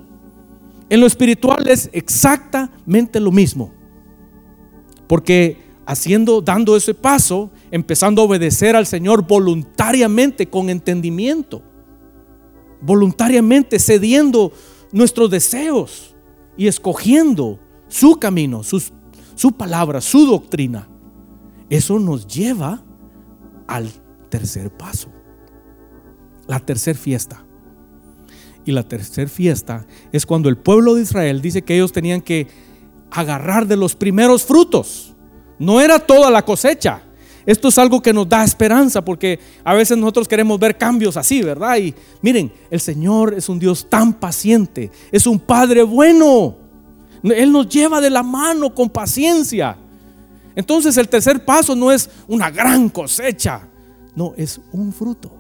En 0.90 1.00
lo 1.00 1.08
espiritual 1.08 1.66
es 1.70 1.90
exactamente 1.94 3.22
lo 3.22 3.32
mismo. 3.32 3.72
Porque 5.08 5.64
haciendo, 5.86 6.42
dando 6.42 6.76
ese 6.76 6.94
paso, 6.94 7.52
empezando 7.72 8.22
a 8.22 8.26
obedecer 8.26 8.76
al 8.76 8.86
Señor 8.86 9.26
voluntariamente, 9.26 10.50
con 10.50 10.70
entendimiento, 10.70 11.64
voluntariamente 12.84 13.80
cediendo 13.80 14.52
nuestros 14.92 15.30
deseos 15.30 16.16
y 16.58 16.68
escogiendo 16.68 17.60
su 17.88 18.18
camino, 18.18 18.62
su 18.64 19.52
palabra, 19.54 20.02
su 20.02 20.26
doctrina. 20.26 20.88
Eso 21.70 21.98
nos 22.00 22.28
lleva 22.28 22.84
al 23.68 23.90
tercer 24.30 24.70
paso, 24.70 25.10
la 26.48 26.60
tercer 26.60 26.96
fiesta. 26.96 27.46
Y 28.66 28.72
la 28.72 28.84
tercer 28.84 29.28
fiesta 29.28 29.86
es 30.12 30.26
cuando 30.26 30.48
el 30.50 30.58
pueblo 30.58 30.96
de 30.96 31.02
Israel 31.02 31.42
dice 31.42 31.64
que 31.64 31.76
ellos 31.76 31.92
tenían 31.92 32.22
que 32.22 32.48
agarrar 33.12 33.68
de 33.68 33.76
los 33.76 33.96
primeros 33.96 34.44
frutos. 34.44 35.16
No 35.60 35.82
era 35.82 36.00
toda 36.00 36.32
la 36.32 36.44
cosecha, 36.44 37.02
esto 37.46 37.68
es 37.68 37.78
algo 37.78 38.02
que 38.02 38.14
nos 38.14 38.28
da 38.28 38.44
esperanza 38.44 39.04
porque 39.04 39.40
a 39.64 39.74
veces 39.74 39.98
nosotros 39.98 40.28
queremos 40.28 40.60
ver 40.60 40.78
cambios 40.78 41.18
así, 41.18 41.42
¿verdad? 41.42 41.78
Y 41.78 41.94
miren, 42.22 42.52
el 42.70 42.80
Señor 42.80 43.34
es 43.34 43.50
un 43.50 43.60
Dios 43.60 43.88
tan 43.90 44.14
paciente, 44.14 44.92
es 45.12 45.28
un 45.28 45.40
Padre 45.40 45.84
bueno. 45.84 46.58
Él 47.24 47.52
nos 47.52 47.70
lleva 47.70 48.02
de 48.02 48.10
la 48.10 48.24
mano 48.24 48.74
con 48.74 48.90
paciencia. 48.90 49.78
Entonces 50.56 50.98
el 50.98 51.10
tercer 51.10 51.44
paso 51.44 51.76
no 51.76 51.92
es 51.92 52.10
una 52.28 52.50
gran 52.50 52.90
cosecha, 52.90 53.68
no, 54.16 54.34
es 54.38 54.62
un 54.72 54.94
fruto. 54.94 55.32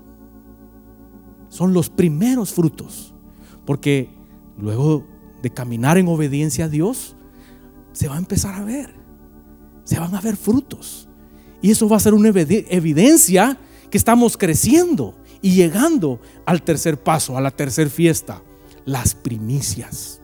Son 1.50 1.74
los 1.74 1.89
primeros 1.89 2.52
frutos. 2.52 3.13
Porque 3.66 4.10
luego 4.58 5.06
de 5.42 5.50
caminar 5.52 5.98
en 5.98 6.08
obediencia 6.08 6.66
a 6.66 6.70
Dios, 6.70 7.16
se 7.92 8.08
va 8.08 8.16
a 8.16 8.18
empezar 8.18 8.56
a 8.56 8.63
ver. 8.63 8.94
Se 9.84 10.00
van 10.00 10.16
a 10.16 10.22
ver 10.22 10.36
frutos. 10.36 11.08
Y 11.63 11.71
eso 11.71 11.88
va 11.88 11.95
a 11.95 12.02
ser 12.02 12.13
una 12.13 12.28
evidencia 12.28 13.58
que 13.89 13.97
estamos 13.97 14.36
creciendo 14.36 15.15
y 15.41 15.56
llegando 15.56 16.19
al 16.45 16.62
tercer 16.62 17.02
paso, 17.02 17.38
a 17.38 17.41
la 17.41 17.52
tercera 17.52 17.89
fiesta, 17.89 18.43
las 18.84 19.15
primicias. 19.15 20.19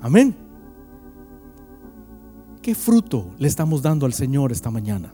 Amén. 0.00 0.34
¿Qué 2.62 2.74
fruto 2.74 3.34
le 3.38 3.46
estamos 3.46 3.82
dando 3.82 4.06
al 4.06 4.14
Señor 4.14 4.52
esta 4.52 4.70
mañana? 4.70 5.12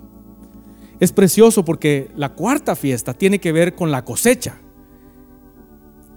Es 1.00 1.10
precioso 1.10 1.64
porque 1.64 2.12
la 2.14 2.34
cuarta 2.34 2.76
fiesta 2.76 3.12
tiene 3.12 3.40
que 3.40 3.50
ver 3.50 3.74
con 3.74 3.90
la 3.90 4.04
cosecha. 4.04 4.60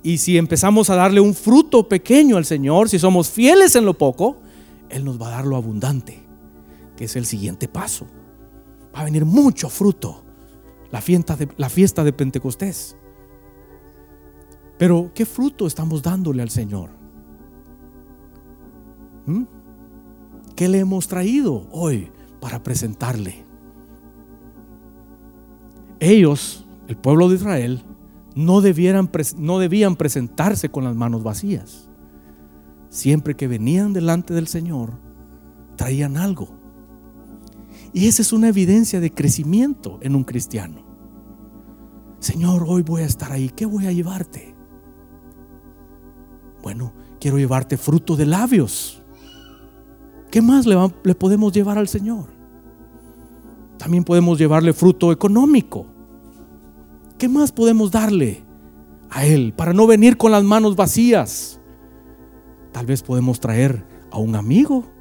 Y 0.03 0.19
si 0.19 0.37
empezamos 0.37 0.91
a 0.91 0.95
darle 0.95 1.21
un 1.21 1.33
fruto 1.33 1.89
pequeño 1.89 2.37
al 2.37 2.45
Señor, 2.45 2.87
si 2.87 2.99
somos 2.99 3.31
fieles 3.31 3.75
en 3.75 3.85
lo 3.85 3.97
poco, 3.97 4.37
Él 4.89 5.05
nos 5.05 5.19
va 5.19 5.29
a 5.29 5.31
dar 5.31 5.47
lo 5.47 5.55
abundante, 5.55 6.23
que 6.95 7.05
es 7.05 7.15
el 7.15 7.25
siguiente 7.25 7.67
paso. 7.67 8.05
Va 8.97 9.01
a 9.01 9.05
venir 9.05 9.25
mucho 9.25 9.69
fruto, 9.69 10.23
la 10.89 11.01
fiesta 11.01 11.35
de, 11.35 11.47
la 11.57 11.69
fiesta 11.69 12.03
de 12.03 12.13
Pentecostés. 12.13 12.97
Pero, 14.79 15.11
¿qué 15.13 15.23
fruto 15.23 15.67
estamos 15.67 16.01
dándole 16.01 16.41
al 16.41 16.49
Señor? 16.49 16.89
¿Mm? 19.27 19.43
¿Qué 20.55 20.67
le 20.67 20.79
hemos 20.79 21.07
traído 21.07 21.67
hoy 21.71 22.11
para 22.41 22.63
presentarle? 22.63 23.45
Ellos, 25.99 26.65
el 26.87 26.97
pueblo 26.97 27.29
de 27.29 27.35
Israel, 27.35 27.83
no, 28.33 28.61
debían 28.61 29.95
presentarse 29.95 30.69
con 30.69 30.85
las 30.85 30.95
manos 30.95 31.21
vacías. 31.21 31.87
Siempre 32.89 33.35
que 33.35 33.47
venían 33.47 33.93
delante 33.93 34.33
del 34.33 34.47
Señor, 34.47 34.93
traían 35.75 36.17
algo. 36.17 36.56
Y 37.93 38.07
esa 38.07 38.21
es 38.21 38.33
una 38.33 38.49
evidencia 38.49 38.99
de 38.99 39.13
crecimiento 39.13 39.99
en 40.01 40.15
un 40.15 40.23
cristiano. 40.23 40.85
Señor, 42.19 42.65
hoy 42.67 42.81
voy 42.81 43.01
a 43.01 43.05
estar 43.05 43.31
ahí. 43.31 43.49
¿Qué 43.49 43.65
voy 43.65 43.87
a 43.87 43.91
llevarte? 43.91 44.55
Bueno, 46.61 46.93
quiero 47.19 47.37
llevarte 47.37 47.77
fruto 47.77 48.15
de 48.15 48.25
labios. 48.25 49.03
¿Qué 50.31 50.41
más 50.41 50.65
le, 50.65 50.75
le 51.03 51.15
podemos 51.15 51.53
llevar 51.53 51.77
al 51.77 51.87
Señor? 51.87 52.25
También 53.77 54.03
podemos 54.03 54.37
llevarle 54.37 54.73
fruto 54.73 55.11
económico. 55.11 55.85
¿Qué 57.17 57.29
más 57.29 57.51
podemos 57.51 57.91
darle 57.91 58.43
a 59.09 59.25
Él 59.25 59.53
para 59.55 59.73
no 59.73 59.87
venir 59.87 60.17
con 60.17 60.31
las 60.31 60.43
manos 60.43 60.75
vacías? 60.75 61.59
Tal 62.71 62.85
vez 62.85 63.01
podemos 63.01 63.39
traer 63.39 63.85
a 64.11 64.19
un 64.19 64.35
amigo. 64.35 64.96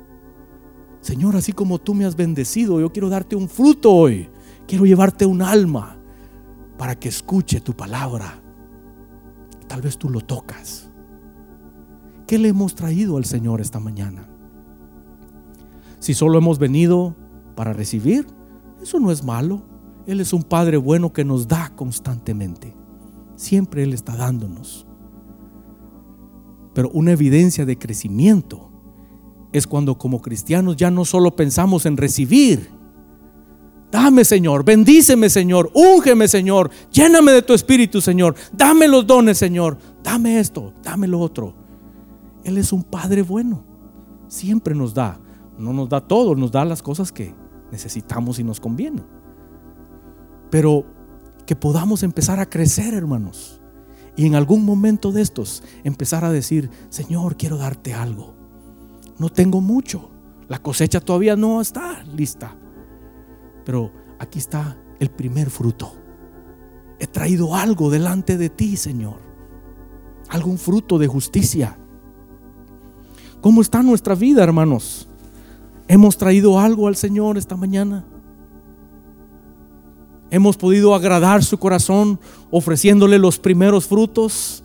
Señor, 1.07 1.37
así 1.37 1.53
como 1.53 1.79
tú 1.79 1.95
me 1.95 2.05
has 2.05 2.17
bendecido, 2.17 2.81
yo 2.81 2.91
quiero 2.91 3.09
darte 3.09 3.37
un 3.37 3.49
fruto 3.49 3.95
hoy. 3.95 4.29
Quiero 4.67 4.87
llevarte 4.87 5.25
un 5.25 5.41
alma 5.41 5.97
para 6.77 6.99
que 6.99 7.09
escuche 7.09 7.61
tu 7.61 7.75
palabra. 7.75 8.43
Tal 9.69 9.83
vez 9.83 9.97
tú 9.99 10.11
lo 10.11 10.21
tocas. 10.21 10.91
¿Qué 12.27 12.41
le 12.41 12.49
hemos 12.49 12.75
traído 12.75 13.19
al 13.19 13.25
Señor 13.25 13.61
esta 13.61 13.79
mañana? 13.79 14.29
Si 16.01 16.13
solo 16.13 16.39
hemos 16.39 16.59
venido 16.59 17.15
para 17.55 17.73
recibir, 17.73 18.27
eso 18.83 18.99
no 18.99 19.13
es 19.13 19.23
malo. 19.23 19.63
Él 20.09 20.21
es 20.21 20.33
un 20.33 20.43
Padre 20.43 20.77
bueno 20.77 21.13
que 21.13 21.25
nos 21.25 21.47
da 21.47 21.73
constantemente. 21.77 22.75
Siempre 23.37 23.85
Él 23.85 23.93
está 23.93 24.17
dándonos. 24.17 24.89
Pero 26.75 26.91
una 26.91 27.13
evidencia 27.13 27.65
de 27.65 27.79
crecimiento 27.79 28.73
es 29.59 29.67
cuando 29.67 29.99
como 29.99 30.21
cristianos 30.21 30.77
ya 30.77 30.91
no 30.91 31.05
solo 31.05 31.35
pensamos 31.35 31.87
en 31.87 31.97
recibir. 31.97 32.71
Dame 33.91 34.25
Señor, 34.25 34.65
bendíceme 34.65 35.31
Señor, 35.31 35.71
úngeme 35.75 36.29
Señor, 36.29 36.71
lléname 36.91 37.33
de 37.33 37.43
tu 37.43 37.55
espíritu 37.55 38.01
Señor, 38.01 38.35
dame 38.53 38.89
los 38.89 39.07
dones 39.07 39.39
Señor, 39.39 39.79
dame 40.03 40.41
esto, 40.41 40.75
dame 40.83 41.07
lo 41.07 41.21
otro. 41.21 41.55
Él 42.45 42.59
es 42.59 42.73
un 42.73 42.83
Padre 42.83 43.23
bueno, 43.23 43.65
siempre 44.29 44.75
nos 44.75 44.93
da, 44.93 45.21
no 45.57 45.73
nos 45.73 45.89
da 45.89 46.01
todo, 46.01 46.35
nos 46.35 46.51
da 46.51 46.65
las 46.65 46.83
cosas 46.83 47.13
que 47.13 47.35
necesitamos 47.71 48.39
y 48.39 48.45
nos 48.45 48.61
conviene 48.61 49.17
pero 50.51 50.85
que 51.47 51.57
podamos 51.57 52.03
empezar 52.03 52.41
a 52.41 52.49
crecer, 52.49 52.95
hermanos. 52.95 53.61
Y 54.17 54.27
en 54.27 54.35
algún 54.35 54.65
momento 54.65 55.13
de 55.13 55.23
estos 55.23 55.63
empezar 55.85 56.25
a 56.25 56.33
decir, 56.33 56.71
Señor, 56.89 57.37
quiero 57.37 57.59
darte 57.59 57.95
algo. 57.95 58.36
No 59.19 59.29
tengo 59.29 59.61
mucho. 59.61 60.11
La 60.49 60.59
cosecha 60.59 61.01
todavía 61.01 61.37
no 61.37 61.61
está 61.61 62.05
lista. 62.05 62.57
Pero 63.65 63.93
aquí 64.19 64.39
está 64.39 64.79
el 65.01 65.11
primer 65.11 65.51
fruto. 65.51 65.93
He 66.99 67.07
traído 67.07 67.55
algo 67.55 67.91
delante 67.91 68.37
de 68.37 68.49
ti, 68.49 68.77
Señor. 68.77 69.21
Algún 70.29 70.59
fruto 70.59 70.99
de 70.99 71.07
justicia. 71.07 71.79
¿Cómo 73.41 73.61
está 73.61 73.83
nuestra 73.83 74.15
vida, 74.15 74.43
hermanos? 74.43 75.09
¿Hemos 75.89 76.17
traído 76.17 76.59
algo 76.59 76.89
al 76.89 76.97
Señor 76.97 77.39
esta 77.39 77.57
mañana? 77.57 78.05
Hemos 80.31 80.57
podido 80.57 80.95
agradar 80.95 81.45
su 81.45 81.59
corazón 81.59 82.19
ofreciéndole 82.51 83.19
los 83.19 83.39
primeros 83.39 83.87
frutos. 83.87 84.65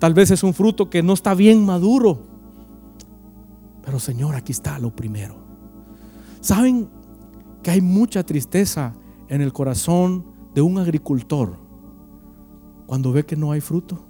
Tal 0.00 0.14
vez 0.14 0.30
es 0.30 0.42
un 0.42 0.54
fruto 0.54 0.90
que 0.90 1.02
no 1.02 1.12
está 1.12 1.34
bien 1.34 1.64
maduro. 1.64 2.29
Pero 3.90 3.98
Señor, 3.98 4.36
aquí 4.36 4.52
está 4.52 4.78
lo 4.78 4.94
primero. 4.94 5.34
¿Saben 6.40 6.88
que 7.60 7.72
hay 7.72 7.80
mucha 7.80 8.22
tristeza 8.22 8.94
en 9.26 9.40
el 9.40 9.52
corazón 9.52 10.24
de 10.54 10.60
un 10.60 10.78
agricultor 10.78 11.56
cuando 12.86 13.10
ve 13.10 13.26
que 13.26 13.34
no 13.34 13.50
hay 13.50 13.60
fruto? 13.60 14.06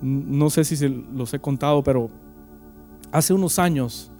No 0.00 0.48
sé 0.48 0.64
si 0.64 0.74
se 0.74 0.88
los 0.88 1.34
he 1.34 1.38
contado, 1.38 1.82
pero 1.82 2.08
hace 3.12 3.34
unos 3.34 3.58
años 3.58 4.10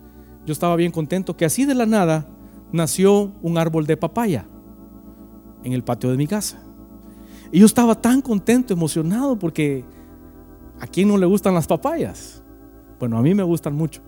yo 0.44 0.52
estaba 0.52 0.76
bien 0.76 0.92
contento 0.92 1.34
que 1.34 1.46
así 1.46 1.64
de 1.64 1.74
la 1.74 1.86
nada 1.86 2.28
nació 2.70 3.32
un 3.40 3.56
árbol 3.56 3.86
de 3.86 3.96
papaya 3.96 4.46
en 5.64 5.72
el 5.72 5.82
patio 5.82 6.10
de 6.10 6.18
mi 6.18 6.26
casa. 6.26 6.62
Y 7.50 7.60
yo 7.60 7.64
estaba 7.64 7.94
tan 7.94 8.20
contento, 8.20 8.74
emocionado, 8.74 9.38
porque 9.38 9.86
a 10.80 10.86
quién 10.86 11.08
no 11.08 11.16
le 11.16 11.26
gustan 11.26 11.54
las 11.54 11.66
papayas. 11.66 12.42
Bueno, 12.98 13.18
a 13.18 13.22
mí 13.22 13.34
me 13.34 13.42
gustan 13.42 13.74
mucho. 13.74 14.02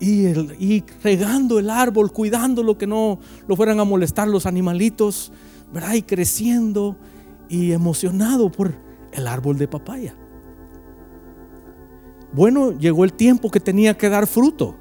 Y, 0.00 0.82
regando 1.04 1.60
el 1.60 1.70
árbol, 1.70 2.10
cuidando 2.10 2.64
lo 2.64 2.76
que 2.76 2.88
no 2.88 3.20
lo 3.46 3.54
fueran 3.54 3.78
a 3.78 3.84
molestar 3.84 4.26
los 4.26 4.46
animalitos, 4.46 5.32
¿verdad? 5.72 5.94
Y 5.94 6.02
creciendo 6.02 6.96
y 7.48 7.70
emocionado 7.70 8.50
por 8.50 8.74
el 9.12 9.28
árbol 9.28 9.58
de 9.58 9.68
papaya. 9.68 10.16
Bueno, 12.32 12.72
llegó 12.72 13.04
el 13.04 13.12
tiempo 13.12 13.48
que 13.48 13.60
tenía 13.60 13.96
que 13.96 14.08
dar 14.08 14.26
fruto 14.26 14.76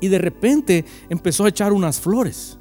y 0.00 0.08
de 0.08 0.18
repente 0.18 0.86
empezó 1.10 1.44
a 1.44 1.48
echar 1.48 1.72
unas 1.74 2.00
flores. 2.00 2.58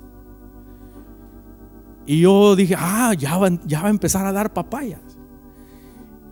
Y 2.06 2.20
yo 2.20 2.56
dije, 2.58 2.76
ah, 2.78 3.14
ya 3.18 3.38
va, 3.38 3.50
ya 3.66 3.82
va 3.82 3.88
a 3.88 3.92
empezar 3.92 4.26
a 4.26 4.34
dar 4.34 4.52
papayas. 4.52 5.13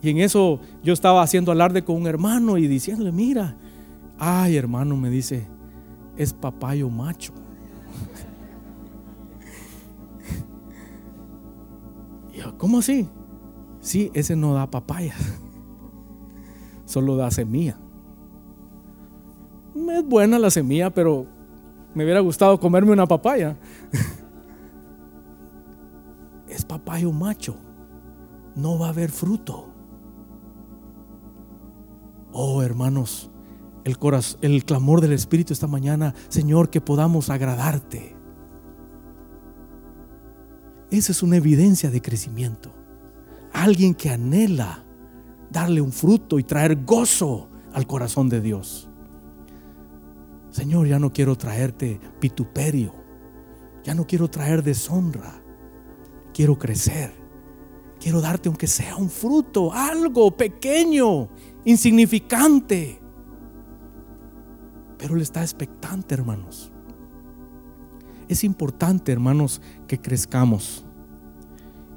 Y 0.02 0.10
en 0.10 0.18
eso 0.18 0.60
yo 0.84 0.94
estaba 0.94 1.22
haciendo 1.22 1.52
alarde 1.52 1.84
con 1.84 1.96
un 1.96 2.08
hermano 2.08 2.58
y 2.58 2.68
diciéndole, 2.68 3.12
mira, 3.12 3.56
ay 4.18 4.58
hermano, 4.58 4.96
me 4.96 5.10
dice, 5.10 5.48
es 6.18 6.34
papayo 6.34 6.90
macho. 6.90 7.34
y 12.34 12.38
yo, 12.40 12.58
¿cómo 12.58 12.80
así? 12.80 13.08
Sí, 13.80 14.12
ese 14.14 14.36
no 14.36 14.54
da 14.54 14.70
papaya, 14.70 15.16
solo 16.86 17.16
da 17.16 17.32
semilla 17.32 17.78
es 19.92 20.06
buena 20.06 20.40
la 20.40 20.50
semilla, 20.50 20.90
pero 20.90 21.26
me 21.94 22.04
hubiera 22.04 22.20
gustado 22.20 22.60
comerme 22.60 22.92
una 22.92 23.06
papaya. 23.06 23.58
es 26.48 26.66
papayo 26.66 27.12
macho, 27.12 27.56
no 28.56 28.80
va 28.80 28.88
a 28.88 28.90
haber 28.90 29.12
fruto. 29.12 29.71
Oh, 32.34 32.62
hermanos, 32.62 33.30
el, 33.84 33.98
corazón, 33.98 34.40
el 34.42 34.64
clamor 34.66 35.02
del 35.02 35.14
Espíritu 35.14 35.54
esta 35.54 35.68
mañana, 35.68 36.14
Señor, 36.30 36.70
que 36.70 36.82
podamos 36.82 37.30
agradarte. 37.30 38.16
Esa 40.92 41.12
es 41.12 41.24
una 41.24 41.38
evidencia 41.38 41.90
de 41.90 42.02
crecimiento. 42.02 42.74
Alguien 43.54 43.94
que 43.94 44.10
anhela 44.10 44.86
darle 45.50 45.82
un 45.82 45.92
fruto 45.92 46.40
y 46.40 46.44
traer 46.44 46.84
gozo 46.86 47.50
al 47.74 47.88
corazón 47.88 48.30
de 48.30 48.42
Dios. 48.42 48.90
Señor, 50.50 50.88
ya 50.88 51.00
no 51.00 51.14
quiero 51.14 51.38
traerte 51.38 52.00
vituperio, 52.20 52.94
ya 53.84 53.96
no 53.96 54.06
quiero 54.06 54.30
traer 54.30 54.64
deshonra, 54.64 55.42
quiero 56.34 56.60
crecer, 56.60 57.14
quiero 58.00 58.20
darte 58.20 58.50
aunque 58.50 58.68
sea 58.68 58.98
un 58.98 59.10
fruto, 59.10 59.72
algo 59.72 60.36
pequeño, 60.36 61.30
insignificante. 61.66 63.02
Pero 64.98 65.16
Él 65.16 65.22
está 65.22 65.42
expectante, 65.42 66.14
hermanos. 66.14 66.72
Es 68.28 68.44
importante, 68.44 69.12
hermanos, 69.12 69.62
que 69.88 70.00
crezcamos. 70.00 70.86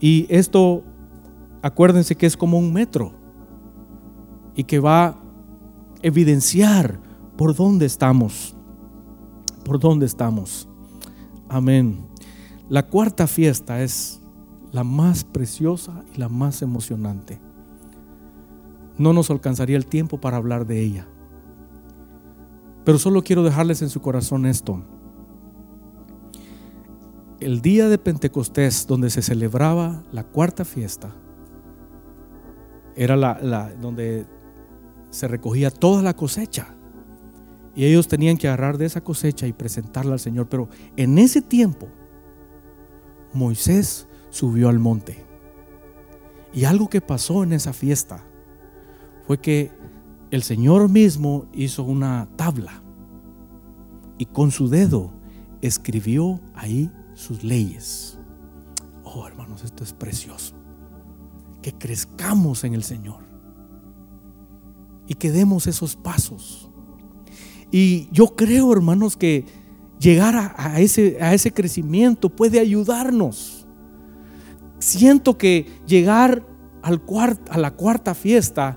Y 0.01 0.27
esto, 0.29 0.85
acuérdense 1.63 2.17
que 2.17 2.27
es 2.27 2.37
como 2.37 2.59
un 2.59 2.73
metro 2.73 3.13
y 4.55 4.65
que 4.65 4.79
va 4.79 5.07
a 5.07 5.19
evidenciar 6.03 7.01
por 7.37 7.55
dónde 7.55 7.87
estamos. 7.87 8.57
Por 9.65 9.79
dónde 9.79 10.07
estamos. 10.07 10.69
Amén. 11.49 12.07
La 12.69 12.87
cuarta 12.89 13.27
fiesta 13.27 13.83
es 13.83 14.21
la 14.73 14.85
más 14.85 15.25
preciosa 15.25 16.05
y 16.15 16.19
la 16.19 16.29
más 16.29 16.63
emocionante. 16.63 17.41
No 18.97 19.13
nos 19.13 19.31
alcanzaría 19.31 19.77
el 19.77 19.87
tiempo 19.87 20.21
para 20.21 20.37
hablar 20.37 20.67
de 20.67 20.81
ella. 20.81 21.09
Pero 22.85 22.99
solo 22.99 23.23
quiero 23.23 23.43
dejarles 23.43 23.83
en 23.83 23.89
su 23.89 24.01
corazón 24.01 24.47
esto. 24.47 24.85
El 27.41 27.61
día 27.61 27.89
de 27.89 27.99
Pentecostés, 27.99 28.87
donde 28.87 29.11
se 29.11 29.23
celebraba 29.23 30.05
la 30.13 30.25
cuarta 30.25 30.65
fiesta, 30.65 31.15
era 32.95 33.17
la, 33.17 33.75
donde 33.81 34.27
se 35.11 35.27
recogía 35.29 35.71
toda 35.71 36.03
la 36.03 36.15
cosecha. 36.15 36.77
Y 37.75 37.87
ellos 37.87 38.07
tenían 38.07 38.37
que 38.37 38.47
agarrar 38.47 38.79
de 38.79 38.87
esa 38.87 39.01
cosecha 39.01 39.47
y 39.47 39.53
presentarla 39.53 40.13
al 40.13 40.21
Señor. 40.21 40.49
Pero 40.49 40.69
en 40.97 41.19
ese 41.19 41.43
tiempo, 41.43 41.89
Moisés 43.33 44.07
subió 44.31 44.69
al 44.69 44.79
monte. 44.79 45.25
Y 46.53 46.65
algo 46.65 46.89
que 46.89 47.01
pasó 47.01 47.43
en 47.43 47.53
esa 47.53 47.73
fiesta 47.73 48.23
fue 49.27 49.39
que 49.41 49.73
el 50.31 50.43
Señor 50.43 50.89
mismo 50.89 51.47
hizo 51.53 51.85
una 51.85 52.29
tabla 52.37 52.83
y 54.19 54.27
con 54.27 54.51
su 54.51 54.69
dedo 54.69 55.13
escribió 55.61 56.41
ahí 56.55 56.91
sus 57.15 57.43
leyes. 57.45 58.19
Oh, 59.05 59.27
hermanos, 59.27 59.65
esto 59.65 59.85
es 59.85 59.93
precioso. 59.93 60.55
Que 61.63 61.73
crezcamos 61.73 62.65
en 62.65 62.75
el 62.75 62.83
Señor 62.83 63.25
y 65.07 65.15
que 65.15 65.31
demos 65.31 65.67
esos 65.67 65.97
pasos. 65.97 66.71
Y 67.71 68.09
yo 68.13 68.35
creo, 68.37 68.73
hermanos, 68.73 69.17
que 69.17 69.47
llegar 69.99 70.55
a, 70.57 70.81
ese, 70.81 71.19
a 71.21 71.35
ese 71.35 71.53
crecimiento 71.53 72.29
puede 72.29 72.61
ayudarnos. 72.61 73.67
Siento 74.79 75.39
que 75.39 75.67
llegar 75.87 76.47
al 76.83 77.03
a 77.49 77.59
la 77.59 77.71
cuarta 77.71 78.15
fiesta 78.15 78.77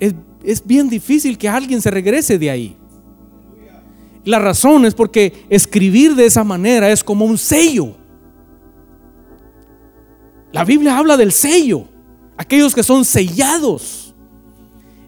es, 0.00 0.66
bien 0.66 0.88
difícil 0.88 1.36
que 1.36 1.48
alguien 1.48 1.80
se 1.80 1.90
regrese 1.90 2.38
de 2.38 2.50
ahí. 2.50 2.76
La 4.24 4.38
razón 4.38 4.84
es 4.86 4.94
porque 4.94 5.46
escribir 5.48 6.14
de 6.14 6.26
esa 6.26 6.42
manera 6.42 6.90
es 6.90 7.04
como 7.04 7.24
un 7.24 7.38
sello. 7.38 7.94
La 10.52 10.64
Biblia 10.64 10.98
habla 10.98 11.16
del 11.16 11.32
sello, 11.32 11.84
aquellos 12.36 12.74
que 12.74 12.82
son 12.82 13.04
sellados. 13.04 14.14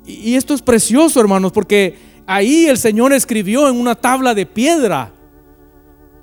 Y 0.05 0.35
esto 0.35 0.55
es 0.55 0.63
precioso, 0.63 1.21
hermanos, 1.21 1.53
porque 1.53 1.97
ahí 2.27 2.67
el 2.67 2.79
Señor 2.79 3.13
escribió 3.13 3.69
en 3.69 3.81
una 3.81 3.95
tabla 3.95 4.35
de 4.35 4.47
piedra. 4.47 5.13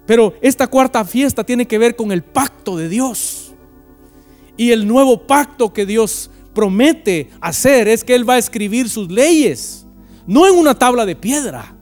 Pero 0.06 0.34
esta 0.42 0.68
cuarta 0.68 1.06
fiesta 1.06 1.44
tiene 1.44 1.68
que 1.68 1.78
ver 1.78 1.96
con 1.96 2.12
el 2.12 2.24
pacto 2.24 2.78
de 2.78 2.90
Dios. 2.90 3.54
Y 4.58 4.72
el 4.72 4.88
nuevo 4.88 5.28
pacto 5.28 5.72
que 5.72 5.86
Dios 5.86 6.32
promete 6.60 7.30
hacer 7.40 7.88
es 7.88 8.04
que 8.04 8.14
Él 8.14 8.30
va 8.30 8.34
a 8.34 8.38
escribir 8.38 8.90
sus 8.90 9.10
leyes, 9.10 9.88
no 10.28 10.46
en 10.46 10.58
una 10.58 10.78
tabla 10.78 11.06
de 11.06 11.16
piedra, 11.16 11.74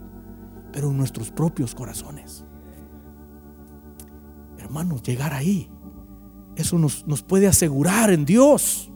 pero 0.71 0.91
en 0.91 0.97
nuestros 0.97 1.32
propios 1.32 1.73
corazones. 1.73 2.45
Hermanos, 4.59 5.01
llegar 5.01 5.34
ahí, 5.34 5.67
eso 6.55 6.78
nos, 6.78 7.07
nos 7.07 7.23
puede 7.23 7.47
asegurar 7.47 8.11
en 8.11 8.23
Dios 8.23 8.91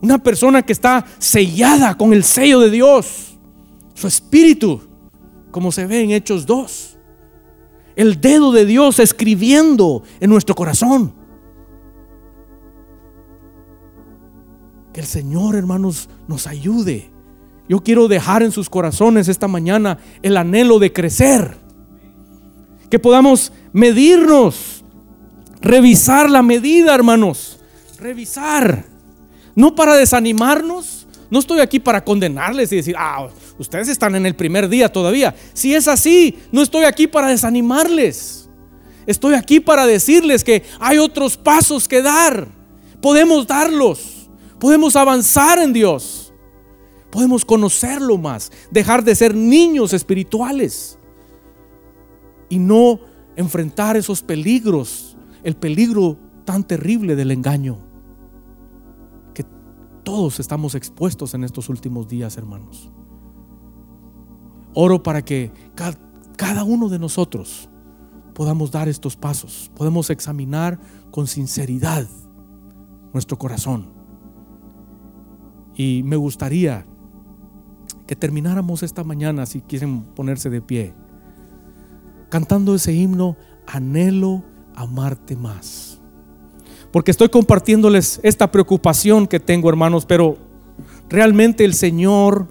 una 0.00 0.16
persona 0.16 0.62
que 0.62 0.72
está 0.72 1.04
sellada 1.18 1.94
con 1.94 2.14
el 2.14 2.24
sello 2.24 2.60
de 2.60 2.70
Dios. 2.70 3.38
Su 3.92 4.06
espíritu, 4.06 4.80
como 5.50 5.70
se 5.70 5.84
ve 5.84 6.00
en 6.00 6.12
Hechos 6.12 6.46
2. 6.46 6.96
El 7.94 8.22
dedo 8.22 8.52
de 8.52 8.64
Dios 8.64 9.00
escribiendo 9.00 10.02
en 10.18 10.30
nuestro 10.30 10.54
corazón. 10.54 11.25
Que 14.96 15.02
el 15.02 15.06
Señor, 15.06 15.56
hermanos, 15.56 16.08
nos 16.26 16.46
ayude. 16.46 17.10
Yo 17.68 17.80
quiero 17.80 18.08
dejar 18.08 18.42
en 18.42 18.50
sus 18.50 18.70
corazones 18.70 19.28
esta 19.28 19.46
mañana 19.46 19.98
el 20.22 20.38
anhelo 20.38 20.78
de 20.78 20.90
crecer. 20.90 21.58
Que 22.88 22.98
podamos 22.98 23.52
medirnos, 23.74 24.82
revisar 25.60 26.30
la 26.30 26.40
medida, 26.40 26.94
hermanos. 26.94 27.60
Revisar 27.98 28.86
no 29.54 29.74
para 29.74 29.96
desanimarnos. 29.96 31.06
No 31.28 31.40
estoy 31.40 31.60
aquí 31.60 31.78
para 31.78 32.02
condenarles 32.02 32.72
y 32.72 32.76
decir, 32.76 32.94
ah, 32.98 33.28
ustedes 33.58 33.88
están 33.88 34.14
en 34.14 34.24
el 34.24 34.34
primer 34.34 34.66
día 34.66 34.90
todavía. 34.90 35.36
Si 35.52 35.74
es 35.74 35.88
así, 35.88 36.38
no 36.52 36.62
estoy 36.62 36.84
aquí 36.84 37.06
para 37.06 37.28
desanimarles. 37.28 38.48
Estoy 39.06 39.34
aquí 39.34 39.60
para 39.60 39.84
decirles 39.84 40.42
que 40.42 40.62
hay 40.80 40.96
otros 40.96 41.36
pasos 41.36 41.86
que 41.86 42.00
dar. 42.00 42.48
Podemos 43.02 43.46
darlos. 43.46 44.15
Podemos 44.66 44.96
avanzar 44.96 45.60
en 45.60 45.72
Dios. 45.72 46.34
Podemos 47.08 47.44
conocerlo 47.44 48.18
más. 48.18 48.50
Dejar 48.68 49.04
de 49.04 49.14
ser 49.14 49.32
niños 49.32 49.92
espirituales. 49.92 50.98
Y 52.48 52.58
no 52.58 52.98
enfrentar 53.36 53.96
esos 53.96 54.24
peligros. 54.24 55.16
El 55.44 55.54
peligro 55.54 56.18
tan 56.44 56.64
terrible 56.64 57.14
del 57.14 57.30
engaño 57.30 57.78
todos 60.02 60.40
estamos 60.40 60.74
expuestos 60.74 61.34
en 61.34 61.44
estos 61.44 61.68
últimos 61.68 62.08
días, 62.08 62.36
hermanos. 62.36 62.92
Oro 64.72 65.00
para 65.00 65.24
que 65.24 65.52
cada 66.36 66.64
uno 66.64 66.88
de 66.88 66.98
nosotros 66.98 67.68
podamos 68.34 68.72
dar 68.72 68.88
estos 68.88 69.16
pasos, 69.16 69.70
podemos 69.76 70.10
examinar 70.10 70.80
con 71.12 71.28
sinceridad 71.28 72.08
nuestro 73.12 73.38
corazón. 73.38 73.95
Y 75.76 76.02
me 76.04 76.16
gustaría 76.16 76.86
que 78.06 78.16
termináramos 78.16 78.82
esta 78.82 79.04
mañana, 79.04 79.46
si 79.46 79.60
quieren 79.60 80.02
ponerse 80.02 80.50
de 80.50 80.62
pie, 80.62 80.94
cantando 82.30 82.74
ese 82.74 82.92
himno, 82.92 83.36
anhelo 83.66 84.42
amarte 84.74 85.36
más 85.36 85.96
porque 86.96 87.10
estoy 87.10 87.28
compartiéndoles 87.28 88.20
esta 88.22 88.50
preocupación 88.50 89.26
que 89.26 89.40
tengo, 89.40 89.68
hermanos, 89.68 90.06
pero 90.06 90.38
realmente 91.08 91.64
el 91.64 91.74
Señor 91.74 92.48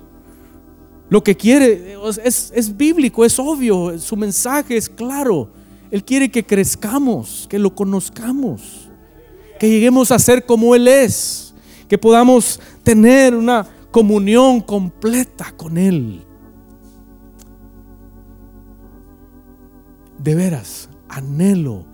lo 1.10 1.24
que 1.24 1.36
quiere 1.36 1.96
es, 2.24 2.78
bíblico, 2.78 3.24
es 3.24 3.40
obvio, 3.40 3.98
su 4.00 4.16
mensaje 4.18 4.76
es 4.76 4.90
claro. 4.90 5.52
Él 5.92 6.04
quiere 6.04 6.30
que 6.30 6.46
crezcamos, 6.46 7.48
que 7.50 7.60
lo 7.60 7.76
conozcamos, 7.76 8.90
que 9.60 9.70
lleguemos 9.70 10.12
a 10.12 10.20
ser 10.20 10.46
como 10.46 10.76
Él 10.76 10.88
es, 10.88 11.45
que 11.88 11.98
podamos 11.98 12.60
tener 12.84 13.36
una 13.36 13.68
comunión 13.92 14.62
completa 14.62 15.54
con 15.56 15.78
Él. 15.78 16.26
De 20.18 20.36
veras, 20.36 20.90
anhelo 21.08 21.86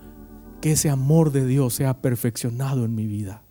que 0.62 0.72
ese 0.72 0.90
amor 0.90 1.32
de 1.32 1.46
Dios 1.46 1.74
sea 1.74 2.02
perfeccionado 2.02 2.86
en 2.86 2.96
mi 2.96 3.06
vida. 3.08 3.44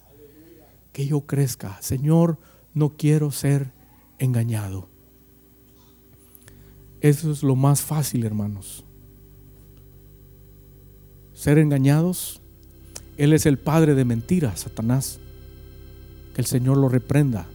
Que 0.92 1.06
yo 1.06 1.22
crezca. 1.22 1.76
Señor, 1.82 2.38
no 2.72 2.96
quiero 2.96 3.30
ser 3.30 3.72
engañado. 4.18 4.88
Eso 7.00 7.32
es 7.32 7.42
lo 7.42 7.56
más 7.56 7.82
fácil, 7.82 8.24
hermanos. 8.24 8.84
Ser 11.34 11.58
engañados. 11.58 12.40
Él 13.16 13.32
es 13.32 13.46
el 13.46 13.58
padre 13.58 13.94
de 13.94 14.04
mentiras, 14.04 14.60
Satanás. 14.60 15.18
Que 16.34 16.40
el 16.40 16.46
Señor 16.46 16.76
lo 16.76 16.88
reprenda. 16.88 17.46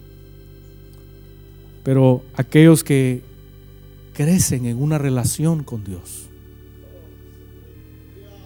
Pero 1.84 2.24
aquellos 2.36 2.84
que 2.84 3.22
crecen 4.14 4.66
en 4.66 4.82
una 4.82 4.98
relación 4.98 5.64
con 5.64 5.84
Dios, 5.84 6.30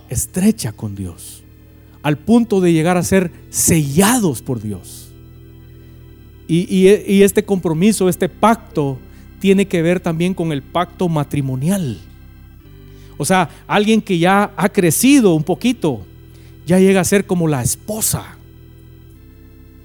estrecha 0.09 0.71
con 0.71 0.95
Dios, 0.95 1.43
al 2.01 2.17
punto 2.17 2.59
de 2.59 2.73
llegar 2.73 2.97
a 2.97 3.03
ser 3.03 3.31
sellados 3.49 4.41
por 4.41 4.61
Dios. 4.61 5.11
Y, 6.47 6.65
y 6.71 7.21
este 7.21 7.45
compromiso, 7.45 8.09
este 8.09 8.27
pacto, 8.27 8.97
tiene 9.39 9.67
que 9.67 9.81
ver 9.81 9.99
también 9.99 10.33
con 10.33 10.51
el 10.51 10.61
pacto 10.61 11.07
matrimonial. 11.07 11.99
O 13.17 13.25
sea, 13.25 13.49
alguien 13.67 14.01
que 14.01 14.17
ya 14.17 14.53
ha 14.55 14.69
crecido 14.69 15.33
un 15.33 15.43
poquito, 15.43 16.05
ya 16.65 16.79
llega 16.79 17.01
a 17.01 17.05
ser 17.05 17.25
como 17.25 17.47
la 17.47 17.61
esposa. 17.61 18.38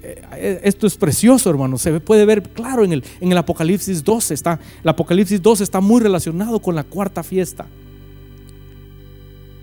Eh, 0.05 0.21
eh, 0.33 0.61
esto 0.63 0.85
es 0.85 0.97
precioso, 0.97 1.49
hermano. 1.49 1.79
Se 1.79 1.99
puede 1.99 2.25
ver 2.25 2.43
claro 2.43 2.83
en 2.83 2.93
el, 2.93 3.03
en 3.19 3.31
el 3.31 3.37
Apocalipsis 3.37 4.03
12. 4.03 4.35
Está, 4.35 4.59
el 4.83 4.89
Apocalipsis 4.89 5.41
12 5.41 5.63
está 5.63 5.81
muy 5.81 5.99
relacionado 5.99 6.59
con 6.59 6.75
la 6.75 6.83
cuarta 6.83 7.23
fiesta. 7.23 7.65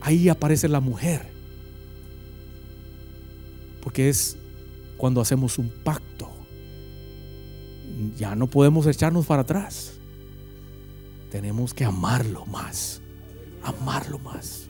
Ahí 0.00 0.28
aparece 0.28 0.68
la 0.68 0.80
mujer. 0.80 1.30
Porque 3.82 4.08
es 4.08 4.36
cuando 4.96 5.20
hacemos 5.20 5.58
un 5.58 5.70
pacto. 5.84 6.28
Ya 8.16 8.34
no 8.34 8.48
podemos 8.48 8.86
echarnos 8.86 9.26
para 9.26 9.42
atrás. 9.42 9.92
Tenemos 11.30 11.72
que 11.72 11.84
amarlo 11.84 12.46
más. 12.46 13.00
Amarlo 13.62 14.18
más. 14.18 14.66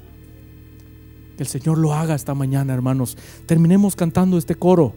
Que 1.38 1.44
el 1.44 1.48
Señor 1.48 1.78
lo 1.78 1.94
haga 1.94 2.14
esta 2.14 2.34
mañana, 2.34 2.74
hermanos. 2.74 3.16
Terminemos 3.46 3.96
cantando 3.96 4.36
este 4.36 4.54
coro. 4.54 4.94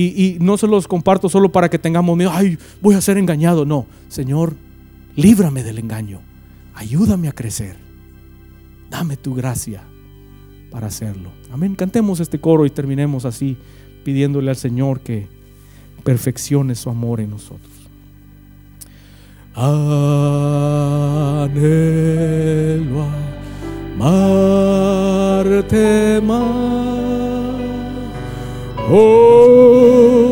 Y, 0.00 0.38
no 0.40 0.56
se 0.56 0.68
los 0.68 0.86
comparto 0.86 1.28
solo 1.28 1.50
para 1.50 1.68
que 1.68 1.76
tengamos 1.76 2.16
miedo, 2.16 2.30
ay, 2.32 2.56
voy 2.80 2.94
a 2.94 3.00
ser 3.00 3.18
engañado. 3.18 3.64
No, 3.64 3.86
Señor, 4.06 4.54
líbrame 5.16 5.64
del 5.64 5.80
engaño. 5.80 6.20
Ayúdame 6.74 7.26
a 7.26 7.32
crecer. 7.32 7.76
Dame 8.88 9.16
tu 9.16 9.34
gracia 9.34 9.82
para 10.70 10.86
hacerlo. 10.86 11.32
Amén. 11.50 11.74
Cantemos 11.74 12.20
este 12.20 12.38
coro 12.40 12.64
y 12.64 12.70
terminemos 12.70 13.24
así, 13.24 13.56
pidiéndole 14.04 14.50
al 14.50 14.56
Señor 14.56 15.00
que 15.00 15.26
perfeccione 16.04 16.76
su 16.76 16.90
amor 16.90 17.20
en 17.20 17.30
nosotros. 17.30 17.72
Anhelo 19.54 19.98
amarte 25.28 26.20
más. 26.22 27.57
Oh. 28.90 30.27